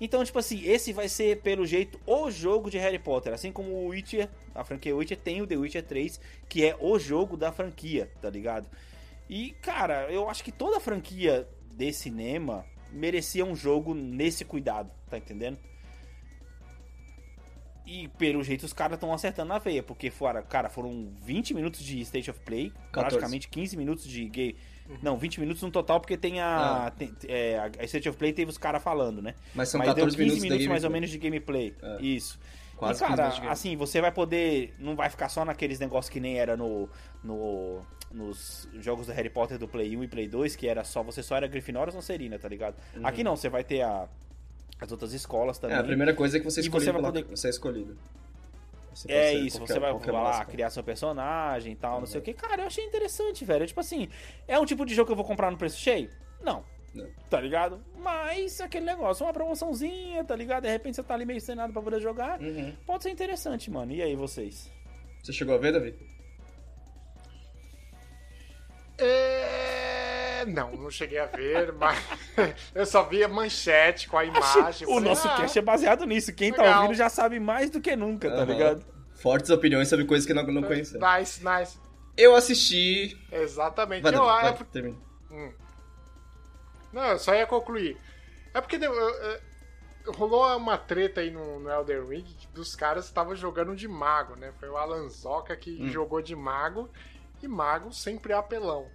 [0.00, 3.32] Então, tipo assim, esse vai ser, pelo jeito, o jogo de Harry Potter.
[3.32, 6.98] Assim como o Witcher, a franquia Witcher, tem o The Witcher 3, que é o
[6.98, 8.68] jogo da franquia, tá ligado?
[9.30, 15.18] E, cara, eu acho que toda franquia de cinema merecia um jogo nesse cuidado, tá
[15.18, 15.58] entendendo?
[17.86, 21.80] E pelo jeito os caras estão acertando na veia, porque fora, cara, foram 20 minutos
[21.80, 23.16] de State of Play, 14.
[23.16, 24.56] praticamente 15 minutos de gay.
[25.02, 26.92] Não, 20 minutos no total, porque tem a.
[26.96, 29.34] tem- é, a State of Play teve os caras falando, né?
[29.54, 31.74] Mas são Mas deu 14 15 minutos, minutos, mais ou menos de gameplay.
[31.82, 32.02] É.
[32.02, 32.38] Isso.
[32.76, 34.74] Quase e, 15 cara, assim, você vai poder.
[34.78, 36.88] Não vai ficar só naqueles negócios que nem era no,
[37.22, 37.82] no.
[38.14, 41.02] Nos jogos do Harry Potter do Play 1 e Play 2, que era só.
[41.02, 42.76] Você só era Grifinória ou Sonserina, tá ligado?
[43.02, 44.08] Aqui não, você vai ter a,
[44.80, 45.74] as outras escolas também.
[45.76, 45.82] Uhum.
[45.82, 47.46] É, a primeira coisa é que você é E escolhido você vai pela- poder- Você
[47.48, 47.98] é escolhido.
[48.94, 52.06] Você É isso, qualquer- você vai, vai lá criar seu personagem e tal, não Uhum.
[52.06, 52.32] sei o que.
[52.32, 53.66] Cara, eu achei interessante, velho.
[53.66, 54.08] Tipo assim,
[54.46, 56.08] é um tipo de jogo que eu vou comprar no preço cheio?
[56.40, 56.64] Não.
[56.94, 57.08] Não.
[57.28, 57.80] Tá ligado?
[57.98, 60.62] Mas aquele negócio, uma promoçãozinha, tá ligado?
[60.62, 62.40] De repente você tá ali meio sem nada pra poder jogar.
[62.40, 62.72] Uhum.
[62.86, 63.90] Pode ser interessante, mano.
[63.90, 64.70] E aí, vocês?
[65.20, 65.92] Você chegou a ver, Davi?
[68.98, 70.44] É...
[70.46, 71.98] Não, não cheguei a ver, mas
[72.74, 74.86] eu só vi a manchete com a imagem.
[74.86, 76.34] o nosso ah, cast é baseado nisso.
[76.34, 76.82] Quem tá legal.
[76.82, 78.44] ouvindo já sabe mais do que nunca, tá Aham.
[78.44, 78.84] ligado?
[79.14, 81.06] Fortes opiniões sobre coisas que não, não conhecemos.
[81.18, 81.78] Nice, nice.
[82.16, 83.16] Eu assisti.
[83.32, 84.02] Exatamente.
[84.02, 84.98] Vai, Eu- Davi, é vai, termina.
[86.92, 87.96] Não, eu só ia concluir.
[88.52, 89.14] É porque deu- eu-
[90.04, 93.74] eu- rolou uma treta aí no, no Elden Ring que dos caras que estavam jogando
[93.74, 94.52] de mago, né?
[94.60, 95.88] Foi o Alan Zoka que Hum.
[95.88, 96.88] jogou de mago
[97.44, 98.86] e mago sempre é apelão.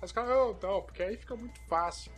[0.00, 2.12] Mas os caras, não, não, porque aí fica muito fácil.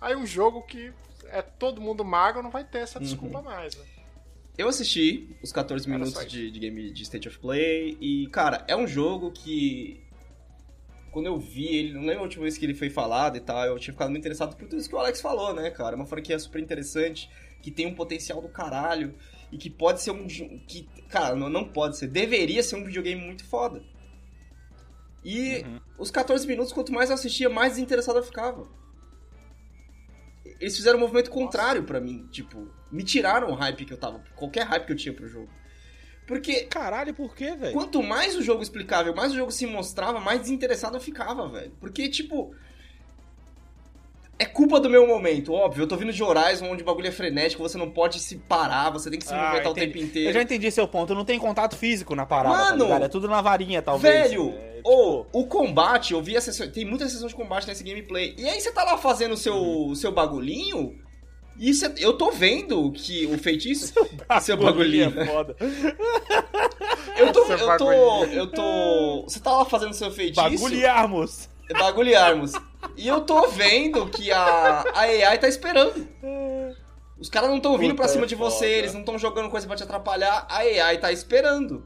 [0.00, 0.92] Aí um jogo que
[1.26, 3.84] é todo mundo mago não vai ter essa desculpa mais, né?
[4.56, 8.64] Eu assisti os 14 Era minutos de, de game de State of Play e, cara,
[8.68, 10.00] é um jogo que.
[11.10, 13.64] Quando eu vi ele, não lembro a última vez que ele foi falado e tal,
[13.64, 15.94] eu tinha ficado muito interessado por tudo isso que o Alex falou, né, cara?
[15.94, 17.30] Uma franquia super interessante,
[17.62, 19.14] que tem um potencial do caralho
[19.50, 20.26] e que pode ser um.
[20.26, 23.82] que Cara, não, não pode ser, deveria ser um videogame muito foda.
[25.24, 25.80] E Uhum.
[25.98, 28.66] os 14 minutos, quanto mais eu assistia, mais desinteressado eu ficava.
[30.60, 32.28] Eles fizeram um movimento contrário pra mim.
[32.30, 34.22] Tipo, me tiraram o hype que eu tava.
[34.36, 35.50] Qualquer hype que eu tinha pro jogo.
[36.26, 37.72] Porque Caralho, por quê, velho?
[37.74, 41.72] quanto mais o jogo explicava, mais o jogo se mostrava, mais desinteressado eu ficava, velho.
[41.80, 42.54] Porque, tipo.
[44.38, 45.82] É culpa do meu momento, óbvio.
[45.84, 48.90] Eu tô vindo de Horizon, onde o bagulho é frenético, você não pode se parar,
[48.90, 49.86] você tem que se Ah, movimentar o entendi.
[49.92, 50.28] tempo inteiro.
[50.30, 51.14] Eu já entendi seu ponto.
[51.14, 52.88] Não tem contato físico na parada, Mano!
[52.88, 53.04] tá?
[53.04, 54.30] É tudo na varinha, talvez.
[54.30, 57.66] Velho, É, tipo, ou o combate, eu vi a sessão, tem muitas sessões de combate
[57.68, 58.34] nesse gameplay.
[58.36, 59.90] E aí você tá lá fazendo o seu, Uhum.
[59.90, 60.98] o seu bagulhinho,
[61.58, 63.94] e cê- eu tô vendo que o feitiço.
[64.42, 65.20] seu bagulhinho bagulhinho.
[65.20, 65.56] é foda.
[67.16, 67.44] Eu tô.
[67.46, 67.86] Seu Eu tô.
[67.86, 68.38] bagulhinho.
[68.38, 69.22] Eu tô.
[69.28, 70.42] Você tá lá fazendo o seu feitiço.
[70.42, 71.48] Bagulharmos.
[71.78, 72.52] Bagulharmos.
[72.96, 76.08] E eu tô vendo que a, a AI tá esperando.
[77.18, 79.66] Os caras não estão vindo pra cima é de você, eles não estão jogando coisa
[79.66, 81.84] pra te atrapalhar, a AI tá esperando.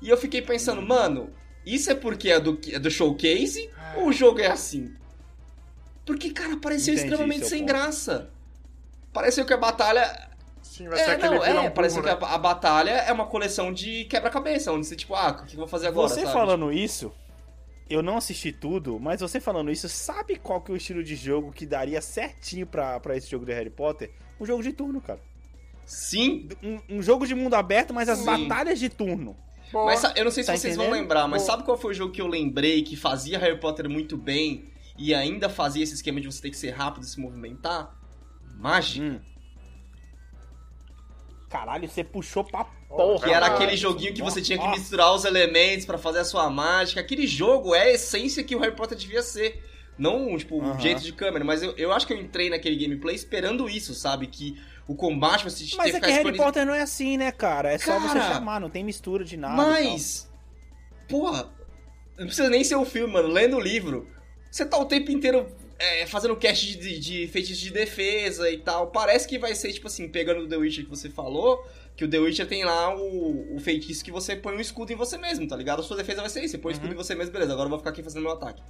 [0.00, 0.86] E eu fiquei pensando, Uhum.
[0.86, 1.30] mano,
[1.64, 4.94] isso é porque é do, é do showcase ou o jogo é assim?
[6.04, 7.68] Porque, cara, pareceu Entendi extremamente sem ponto.
[7.68, 8.30] graça.
[9.12, 10.28] Pareceu que a batalha.
[10.62, 12.16] Sim, vai ser É, aquele não, é, pareceu que né?
[12.20, 15.58] a, a batalha é uma coleção de quebra-cabeça, onde você, tipo, ah, o que eu
[15.58, 16.08] vou fazer agora?
[16.08, 16.32] Você sabe?
[16.32, 17.12] falando isso,
[17.88, 21.14] eu não assisti tudo, mas você falando isso, sabe qual que é o estilo de
[21.16, 24.10] jogo que daria certinho pra, pra esse jogo de Harry Potter?
[24.40, 25.20] Um jogo de turno, cara.
[25.84, 28.24] Sim, Um, um jogo de mundo aberto, mas as Sim.
[28.24, 29.36] batalhas de turno.
[29.72, 29.86] Boa.
[29.86, 31.02] Mas eu não sei se Tá vocês vão entendendo?
[31.02, 34.16] lembrar, mas sabe qual foi o jogo que eu lembrei que fazia Harry Potter muito
[34.16, 34.64] bem
[34.98, 37.94] e ainda fazia esse esquema de você ter que ser rápido e se movimentar?
[38.56, 39.04] Mágica.
[39.06, 39.20] Hum.
[41.48, 43.26] Caralho, você puxou pra porra.
[43.26, 46.48] Que era aquele joguinho que você tinha que misturar os elementos pra fazer a sua
[46.50, 47.00] mágica.
[47.00, 49.62] Aquele jogo é a essência que o Harry Potter devia ser.
[49.98, 50.78] Não, tipo, o Aham.
[50.78, 54.26] jeito de câmera, mas eu, eu acho que eu entrei naquele gameplay esperando isso, sabe?
[54.26, 57.72] Que o combate você ter Mas é que Harry Potter não é assim, né, cara?
[57.72, 59.54] É só você Cara, chamar, não tem mistura de nada.
[59.54, 60.30] Mas,
[61.08, 61.50] porra,
[62.18, 63.28] não precisa nem ser o filme, mano.
[63.28, 64.06] Lendo o livro,
[64.50, 68.88] você tá o tempo inteiro é, fazendo cast de, de feitiços de defesa e tal.
[68.88, 71.66] Parece que vai ser, tipo assim, pegando o The Witcher que você falou,
[71.96, 74.96] que o The Witcher tem lá o, o feitiço que você põe um escudo em
[74.96, 75.80] você mesmo, tá ligado?
[75.80, 77.66] A sua defesa vai ser isso, você põe o escudo em você mesmo, beleza, agora
[77.66, 78.62] eu vou ficar aqui fazendo meu ataque.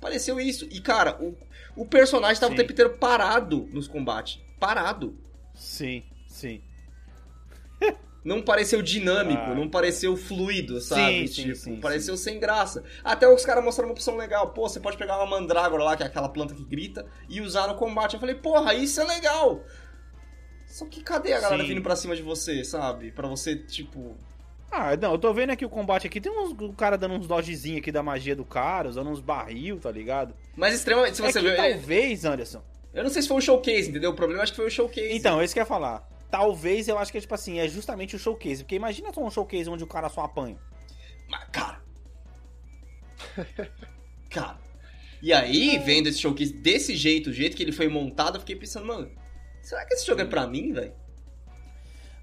[0.00, 0.64] Pareceu isso.
[0.70, 1.36] E, cara, o,
[1.74, 2.54] o personagem tava Sim.
[2.54, 4.40] o tempo inteiro parado nos combates.
[4.60, 5.18] Parado.
[5.54, 6.62] Sim, sim.
[8.24, 9.54] não pareceu dinâmico, Ah.
[9.54, 11.26] não pareceu fluido, sabe?
[11.26, 12.84] Sim, sim, tipo, sim, pareceu sem graça.
[13.02, 14.50] Até os caras mostraram uma opção legal.
[14.50, 17.66] Pô, você pode pegar uma mandrágora lá, que é aquela planta que grita, e usar
[17.66, 18.14] no combate.
[18.14, 19.64] Eu falei, porra, isso é legal.
[20.78, 21.70] Só que cadê a galera Sim.
[21.70, 23.10] vindo pra cima de você, sabe?
[23.10, 24.16] Pra você, tipo.
[24.70, 26.20] Ah, não, eu tô vendo aqui o combate aqui.
[26.20, 29.80] Tem uns o cara dando uns dodgezinhos aqui da magia do cara, usando uns barril,
[29.80, 30.36] tá ligado?
[30.54, 31.16] Mas extremamente.
[31.16, 31.56] Se é você que ver.
[31.56, 32.62] talvez, Anderson.
[32.94, 34.12] Eu não sei se foi o showcase, entendeu?
[34.12, 35.12] O problema acho que foi o showcase.
[35.14, 36.08] Então, é isso que eu ia falar.
[36.30, 38.62] Talvez eu acho que é tipo assim, é justamente o showcase.
[38.62, 40.58] Porque imagina só um showcase onde o cara só apanha.
[41.28, 41.82] Mas, cara.
[44.30, 44.58] cara.
[45.20, 48.54] E aí, vendo esse showcase desse jeito, o jeito que ele foi montado, eu fiquei
[48.54, 49.10] pensando, mano,
[49.68, 50.92] será que esse jogo é pra mim, velho?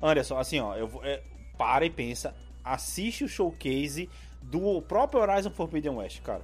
[0.01, 1.21] Anderson, assim, ó, eu vou, é,
[1.57, 4.09] para e pensa, assiste o showcase
[4.41, 6.43] do próprio Horizon Forbidden West, cara.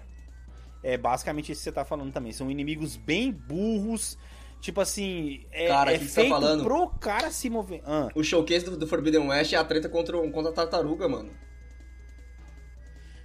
[0.84, 2.32] É basicamente isso que você tá falando também.
[2.32, 4.18] São inimigos bem burros.
[4.60, 6.64] Tipo assim, é, Cara, é o que tá feito falando?
[6.64, 7.82] pro cara se mover.
[7.86, 11.32] Ah, O showcase do, do Forbidden West é a treta contra, contra a tartaruga, mano.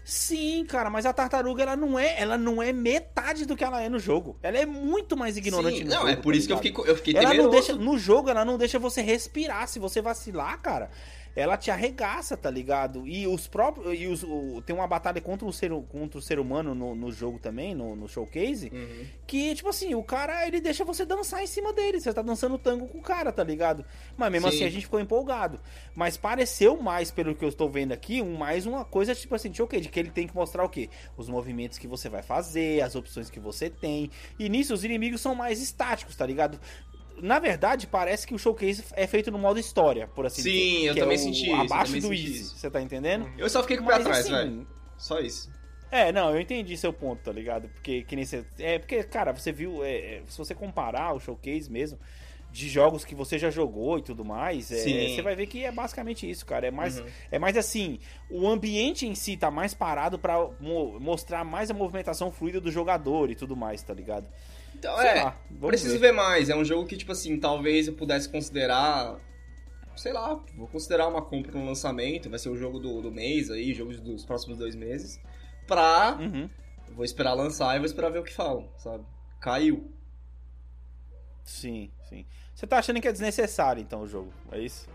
[0.09, 3.83] Sim, cara, mas a tartaruga ela não é, ela não é metade do que ela
[3.83, 4.39] é no jogo.
[4.41, 6.09] Ela é muito mais ignorante Sim, não, jogo.
[6.09, 6.77] é por tá isso que eu ligado?
[6.77, 9.67] fiquei, eu fiquei Ela não deixa, no jogo, ela não deixa você respirar.
[9.67, 10.91] Se você vacilar, cara,
[11.37, 13.07] ela te arregaça, tá ligado?
[13.07, 13.97] E os próprios.
[14.01, 17.13] E os, o- tem uma batalha contra o ser, contra o ser humano no, no
[17.13, 18.71] jogo também, no, no showcase.
[18.73, 19.07] Uhum.
[19.27, 22.01] Que, tipo assim, o cara, ele deixa você dançar em cima dele.
[22.01, 23.85] Você tá dançando tango com o cara, tá ligado?
[24.17, 24.57] Mas mesmo Sim.
[24.57, 25.61] assim a gente ficou empolgado.
[25.95, 29.51] Mas pareceu mais, pelo que eu estou vendo aqui, um, mais uma coisa, tipo assim,
[29.51, 30.89] de showcase, de que ele tem que mostrar o quê?
[31.17, 34.11] Os movimentos que você vai fazer, as opções que você tem.
[34.39, 36.59] E nisso os inimigos são mais estáticos, tá ligado?
[37.23, 40.85] Na verdade, parece que o showcase é feito no modo história, por assim Sim, dizer.
[40.89, 42.57] eu que também é o senti isso, Abaixo do senti Easy, isso.
[42.59, 43.31] você tá entendendo?
[43.39, 44.67] Eu só fiquei com o pé atrás, assim, velho.
[44.99, 45.51] Só isso.
[45.91, 47.69] É, não, eu entendi seu ponto, tá ligado?
[47.69, 48.45] Porque que nem você.
[48.59, 49.85] É, porque, cara, você viu.
[49.85, 51.99] é, é, se você comparar o showcase mesmo,
[52.51, 55.15] de jogos que você já jogou e tudo mais, é, Sim.
[55.15, 56.67] você vai ver que é basicamente isso, cara.
[56.67, 57.07] É mais, Uhum.
[57.31, 57.99] é mais assim,
[58.31, 62.71] o ambiente em si tá mais parado pra mo- mostrar mais a movimentação fluida do
[62.71, 64.27] jogador e tudo mais, tá ligado?
[64.79, 65.23] Então, Sei é.
[65.25, 66.09] lá, preciso ver.
[66.09, 66.13] ver.
[66.13, 66.51] mais.
[66.51, 69.19] É um jogo que, tipo assim, talvez eu pudesse considerar.
[69.97, 72.29] Sei lá, vou considerar uma compra no lançamento.
[72.29, 75.19] Vai ser o jogo do, do mês aí, jogo dos próximos dois meses.
[75.67, 76.19] Pra.
[76.21, 76.51] Uhum.
[76.95, 79.05] Vou esperar lançar e vou esperar ver o que falam, sabe?
[79.41, 79.91] Caiu.
[81.43, 82.27] Sim, sim.
[82.55, 84.33] Você tá achando que é desnecessário, então, o jogo?
[84.53, 84.89] É isso?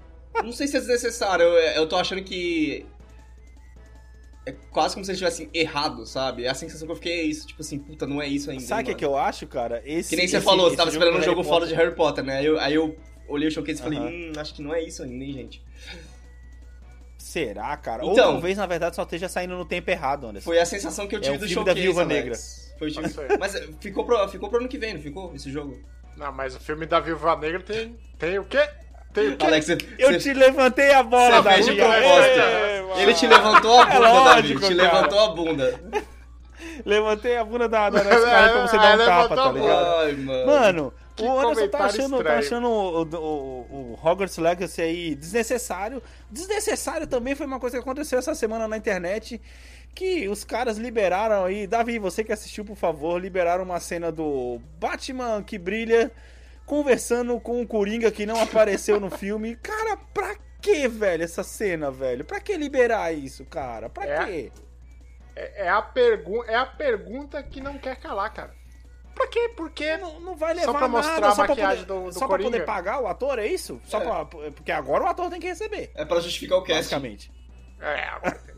[0.44, 2.86] Não sei se é desnecessário, eu, eu tô achando que.
[4.46, 6.46] É quase como se eles tivessem errado, sabe?
[6.46, 8.64] É a sensação que eu fiquei é isso, tipo assim, puta, não é isso ainda.
[8.64, 9.82] Sabe o que, hein, que eu acho, cara?
[9.86, 11.76] Esse, Que nem você esse- falou, você tava do esperando um jogo foda Potter- de
[11.76, 12.38] Harry Potter, né?
[12.40, 14.08] Aí eu, aí eu olhei o showcase e falei, Aham.
[14.10, 15.64] hum, acho que não é isso ainda, hein, gente.
[17.18, 18.04] Será, cara?
[18.04, 20.46] Ou Então- talvez, na verdade, só esteja saindo no tempo errado, Anderson.
[20.50, 22.06] Foi a sensação que eu tive É o do filme da showcase, Viúva.
[22.06, 22.36] Negra.
[22.80, 23.06] Foi o.
[23.06, 23.38] Isso aí.
[23.40, 25.34] Mas eh, ficou pro, ficou pro ano que vem, não ficou?
[25.36, 25.80] Esse jogo?
[26.18, 28.68] Não, mas o filme da Viúva Negra tem, tem o quê?
[29.14, 29.36] Tem?
[29.40, 33.02] Alex, você, Eu você- te levantei a bola, fez de proposta.
[33.02, 34.74] Ele te levantou a bunda, É lógico, Davi.
[34.74, 34.94] Te cara.
[34.94, 35.82] levantou a bunda.
[36.86, 39.96] Levantei a bunda da, da nossa cara pra você dar um É, tapa, tá ligado?
[40.00, 40.46] Ai, mano.
[40.46, 46.02] Mano, Que o Anderson tá achando, tá achando o, o, o Hogwarts Legacy aí desnecessário.
[46.30, 49.42] Desnecessário também foi uma coisa que aconteceu essa semana na internet.
[49.94, 51.68] Que os caras liberaram aí.
[51.68, 56.10] Davi, você que assistiu, por favor, liberaram uma cena do Batman que brilha
[56.76, 59.58] conversando com o Coringa que não apareceu no filme.
[59.58, 62.24] Cara, pra que, velho, essa cena, velho?
[62.24, 63.90] Pra que liberar isso, cara?
[63.90, 64.26] Pra É.
[64.26, 64.52] quê?
[65.36, 68.54] É, é a pergu é a pergunta que não quer calar, cara.
[69.14, 69.50] Pra quê?
[69.50, 69.98] Por quê?
[69.98, 72.14] Não, não vai Só levar pra nada, mostrar a só pra maquiagem poder, do- do
[72.14, 72.52] Só pra Coringa?
[72.52, 73.82] poder pagar o ator, é isso?
[73.84, 74.06] Só É.
[74.06, 76.84] pra- porque agora o ator tem que receber, É pra justificar o cast.
[76.84, 77.30] basicamente.
[77.82, 78.51] É, agora tem.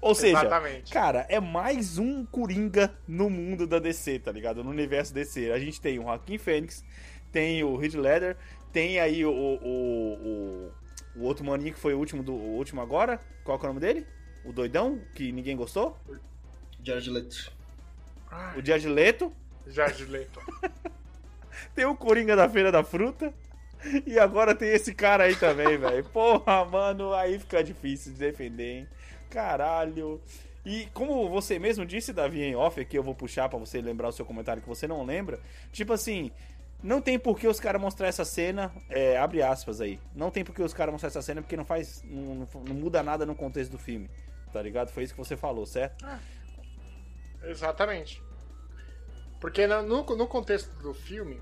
[0.00, 0.92] Ou seja, Exatamente.
[0.92, 4.62] cara, é mais um Coringa no mundo da DC, tá ligado?
[4.62, 5.50] No universo DC.
[5.50, 6.84] A gente tem o Joaquim Fênix,
[7.32, 8.36] tem o Heath Ledger,
[8.72, 10.72] tem aí o, o, o,
[11.16, 13.20] o outro maninho que foi o último, do, o último agora.
[13.42, 14.06] Qual que é o nome dele?
[14.44, 15.98] O doidão, que ninguém gostou?
[16.82, 17.52] Jared Leto.
[18.56, 19.32] O Jared Leto.
[19.66, 20.40] Jared Leto.
[21.74, 23.34] Tem o Coringa da Feira da Fruta.
[24.06, 26.04] E agora tem esse cara aí também, velho.
[26.04, 28.88] Porra, mano, aí fica difícil de defender, hein?
[29.30, 30.20] Caralho.
[30.64, 34.08] E como você mesmo disse, Davi, em off, aqui eu vou puxar pra você lembrar
[34.08, 35.40] o seu comentário que você não lembra.
[35.72, 36.30] Tipo assim,
[36.82, 39.98] não tem por que os caras mostrar essa cena, é, abre aspas aí.
[40.14, 42.02] Não tem por que os caras mostrar essa cena porque não faz.
[42.04, 44.10] Não, não- muda nada no contexto do filme.
[44.52, 44.90] Tá ligado?
[44.90, 46.04] Foi isso que você falou, certo?
[47.42, 48.22] Exatamente.
[49.40, 51.40] Porque no, no, no contexto do filme,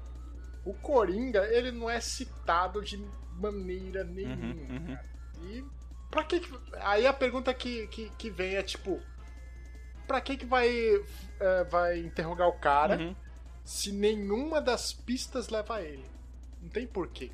[0.64, 2.96] o Coringa, ele não é citado de
[3.34, 4.34] maneira nenhuma.
[4.36, 4.86] Uhum, uhum.
[4.94, 5.04] cara.
[5.42, 5.64] E
[6.10, 9.00] pra que que- Aí a pergunta que, que, que vem é tipo...
[10.06, 10.68] Pra que que vai,
[11.40, 13.14] é, vai interrogar o cara Uhum.
[13.64, 16.04] se nenhuma das pistas leva a ele?
[16.62, 17.30] Não tem porquê.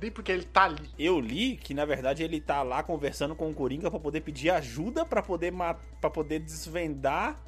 [0.00, 0.90] Nem porque ele tá ali.
[0.98, 4.50] Eu li que, na verdade, ele tá lá conversando com o Coringa pra poder pedir
[4.50, 5.52] ajuda pra poder,
[6.00, 7.38] para poder desvendar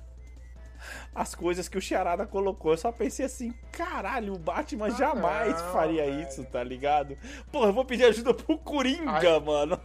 [1.15, 2.73] as coisas que o Charada colocou.
[2.73, 6.27] Eu só pensei assim, caralho, o Batman ah, jamais não, faria velho.
[6.27, 7.19] isso, tá ligado?
[7.53, 9.41] Porra, eu vou pedir ajuda pro Coringa, Ai.
[9.41, 9.79] mano.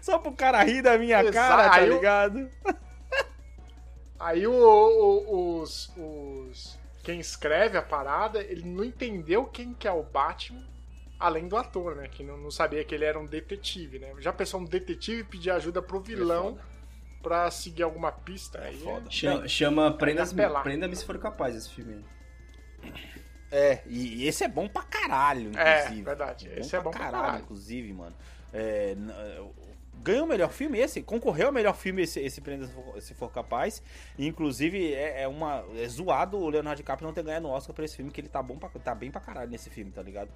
[0.00, 1.34] Só pro cara rir da minha Exato.
[1.34, 2.50] cara, tá ligado?
[4.18, 6.78] Aí o, o, os, os.
[7.02, 10.66] Quem escreve a parada, ele não entendeu quem que é o Batman,
[11.18, 12.08] além do ator, né?
[12.08, 14.12] Que não, não sabia que ele era um detetive, né?
[14.18, 18.58] Já pensou um detetive pedir ajuda pro vilão é pra seguir alguma pista?
[18.58, 19.10] É foda.
[19.10, 22.04] Chama, chama Prenda-me Prenda se for capaz esse filme
[22.82, 22.92] aí.
[23.50, 26.00] É, e esse é bom pra caralho, é, inclusive.
[26.00, 26.50] É, verdade.
[26.56, 27.44] Esse é bom pra caralho, caralho.
[27.44, 28.14] inclusive, mano.
[28.52, 28.94] É,
[30.02, 32.68] ganhou o melhor filme esse, concorreu ao melhor filme esse, esse Prenda
[33.00, 33.82] se for capaz.
[34.18, 37.74] E, inclusive é, é, uma é zoado o Leonardo DiCaprio não ter ganhado o Oscar
[37.74, 40.02] por esse filme, que ele tá bom pra, tá bem pra caralho nesse filme, tá
[40.02, 40.30] ligado?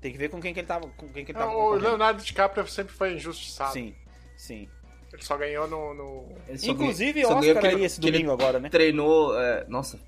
[0.00, 1.74] Tem que ver com quem que ele tava, com quem que ele tava não, O
[1.74, 3.72] Leonardo DiCaprio sempre foi injustiçado.
[3.72, 3.94] Sim.
[4.36, 4.68] Sim.
[5.12, 5.94] Ele só ganhou no.
[5.94, 6.28] no...
[6.62, 8.68] Inclusive, ganhou, Oscar ganhou aí esse domingo agora, né?
[8.68, 9.38] Treinou.
[9.38, 9.64] É...
[9.68, 9.98] Nossa.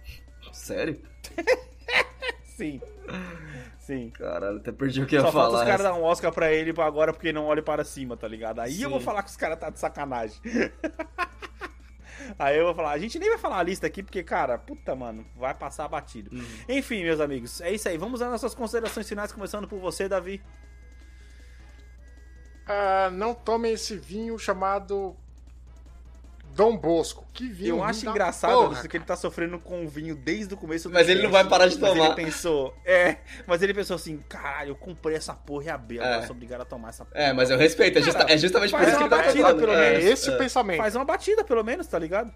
[0.52, 1.00] Sério?
[2.56, 2.80] Sim.
[3.84, 4.10] Sim.
[4.10, 5.50] Caralho, até perdi o que ia Só falar.
[5.50, 8.26] Só os caras dar um Oscar pra ele agora porque não olha para cima, tá
[8.26, 8.60] ligado?
[8.60, 8.84] Aí Sim.
[8.84, 10.40] eu vou falar que os caras tá de sacanagem.
[12.38, 14.94] Aí eu vou falar, a gente nem vai falar a lista aqui, porque, cara, puta,
[14.96, 16.34] mano, vai passar batido.
[16.34, 16.46] Uhum.
[16.66, 17.98] Enfim, meus amigos, é isso aí.
[17.98, 20.40] Vamos às nossas considerações finais, começando por você, Davi.
[22.66, 25.14] Uh, não tomem esse vinho chamado
[26.54, 27.26] Dom Bosco.
[27.32, 27.76] Que vinho.
[27.76, 30.88] Eu acho engraçado porra, isso, que ele tá sofrendo com o vinho desde o começo
[30.88, 31.94] do Mas ele não vai parar de tomar.
[31.94, 35.98] Mas ele pensou, é, mas ele pensou assim, caralho, eu comprei essa porra e abri,
[35.98, 36.26] agora é.
[36.26, 37.20] sou obrigado a tomar essa porra.
[37.20, 39.72] É, mas eu respeito, é, justa, é justamente por isso que ele tá batida, pelo
[39.72, 40.04] é, menos.
[40.04, 40.78] É esse o pensamento.
[40.78, 42.32] Faz uma batida, pelo menos, tá ligado?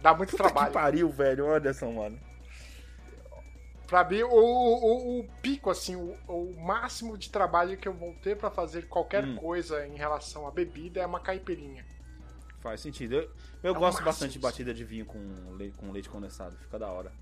[0.00, 0.66] Dá muito Puta trabalho.
[0.68, 2.18] que pariu, velho, Anderson, mano.
[3.86, 8.14] Pra mim, o, o, o pico, assim, o, o, máximo de trabalho que eu vou
[8.22, 9.36] ter pra fazer qualquer hum.
[9.36, 11.84] coisa em relação à bebida é uma caipirinha.
[12.62, 13.16] Faz sentido.
[13.16, 13.30] Eu,
[13.62, 15.18] eu é gosto bastante de batida de vinho com
[15.56, 16.56] leite, com leite condensado.
[16.56, 17.12] Fica da hora.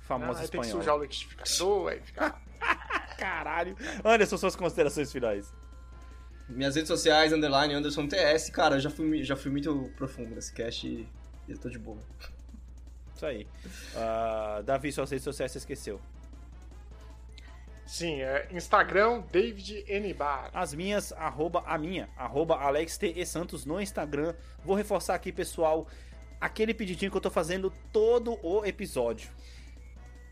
[0.00, 0.62] Famoso ah, espanhol.
[0.64, 2.34] Tem que sujar o liquidificador, aí fica...
[3.16, 3.74] Caralho.
[4.04, 5.50] Anderson, suas considerações finais.
[6.46, 8.50] Minhas redes sociais, underline, Anderson TS.
[8.50, 11.08] Cara, eu já fui, já fui muito profundo nesse cast e
[11.48, 11.98] eu tô de boa.
[13.16, 13.46] Isso aí.
[13.94, 15.98] Uh, Davi, suas redes sociais você esqueceu.
[17.86, 20.14] Sim, é Instagram, David N.
[20.14, 20.50] Bar.
[20.54, 23.12] As minhas, arroba a minha, arroba Alex T.
[23.14, 24.34] E Santos no Instagram.
[24.64, 25.86] Vou reforçar aqui, pessoal,
[26.40, 29.30] aquele pedidinho que eu tô fazendo todo o episódio.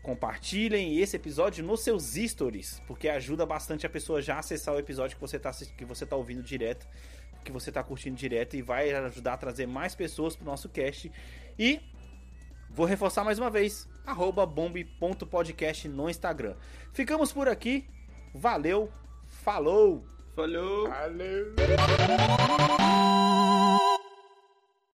[0.01, 5.15] Compartilhem esse episódio nos seus stories, porque ajuda bastante a pessoa já acessar o episódio
[5.15, 6.87] que você tá, que você tá ouvindo direto,
[7.45, 11.09] que você tá curtindo direto e vai ajudar a trazer mais pessoas pro nosso cast.
[11.57, 11.79] E
[12.73, 13.87] Vou reforçar mais uma vez,
[14.45, 16.55] bombe.podcast no Instagram.
[16.91, 17.87] Ficamos por aqui.
[18.33, 18.91] Valeu,
[19.27, 20.03] falou!
[20.35, 20.89] Falou!
[20.89, 21.53] Valeu!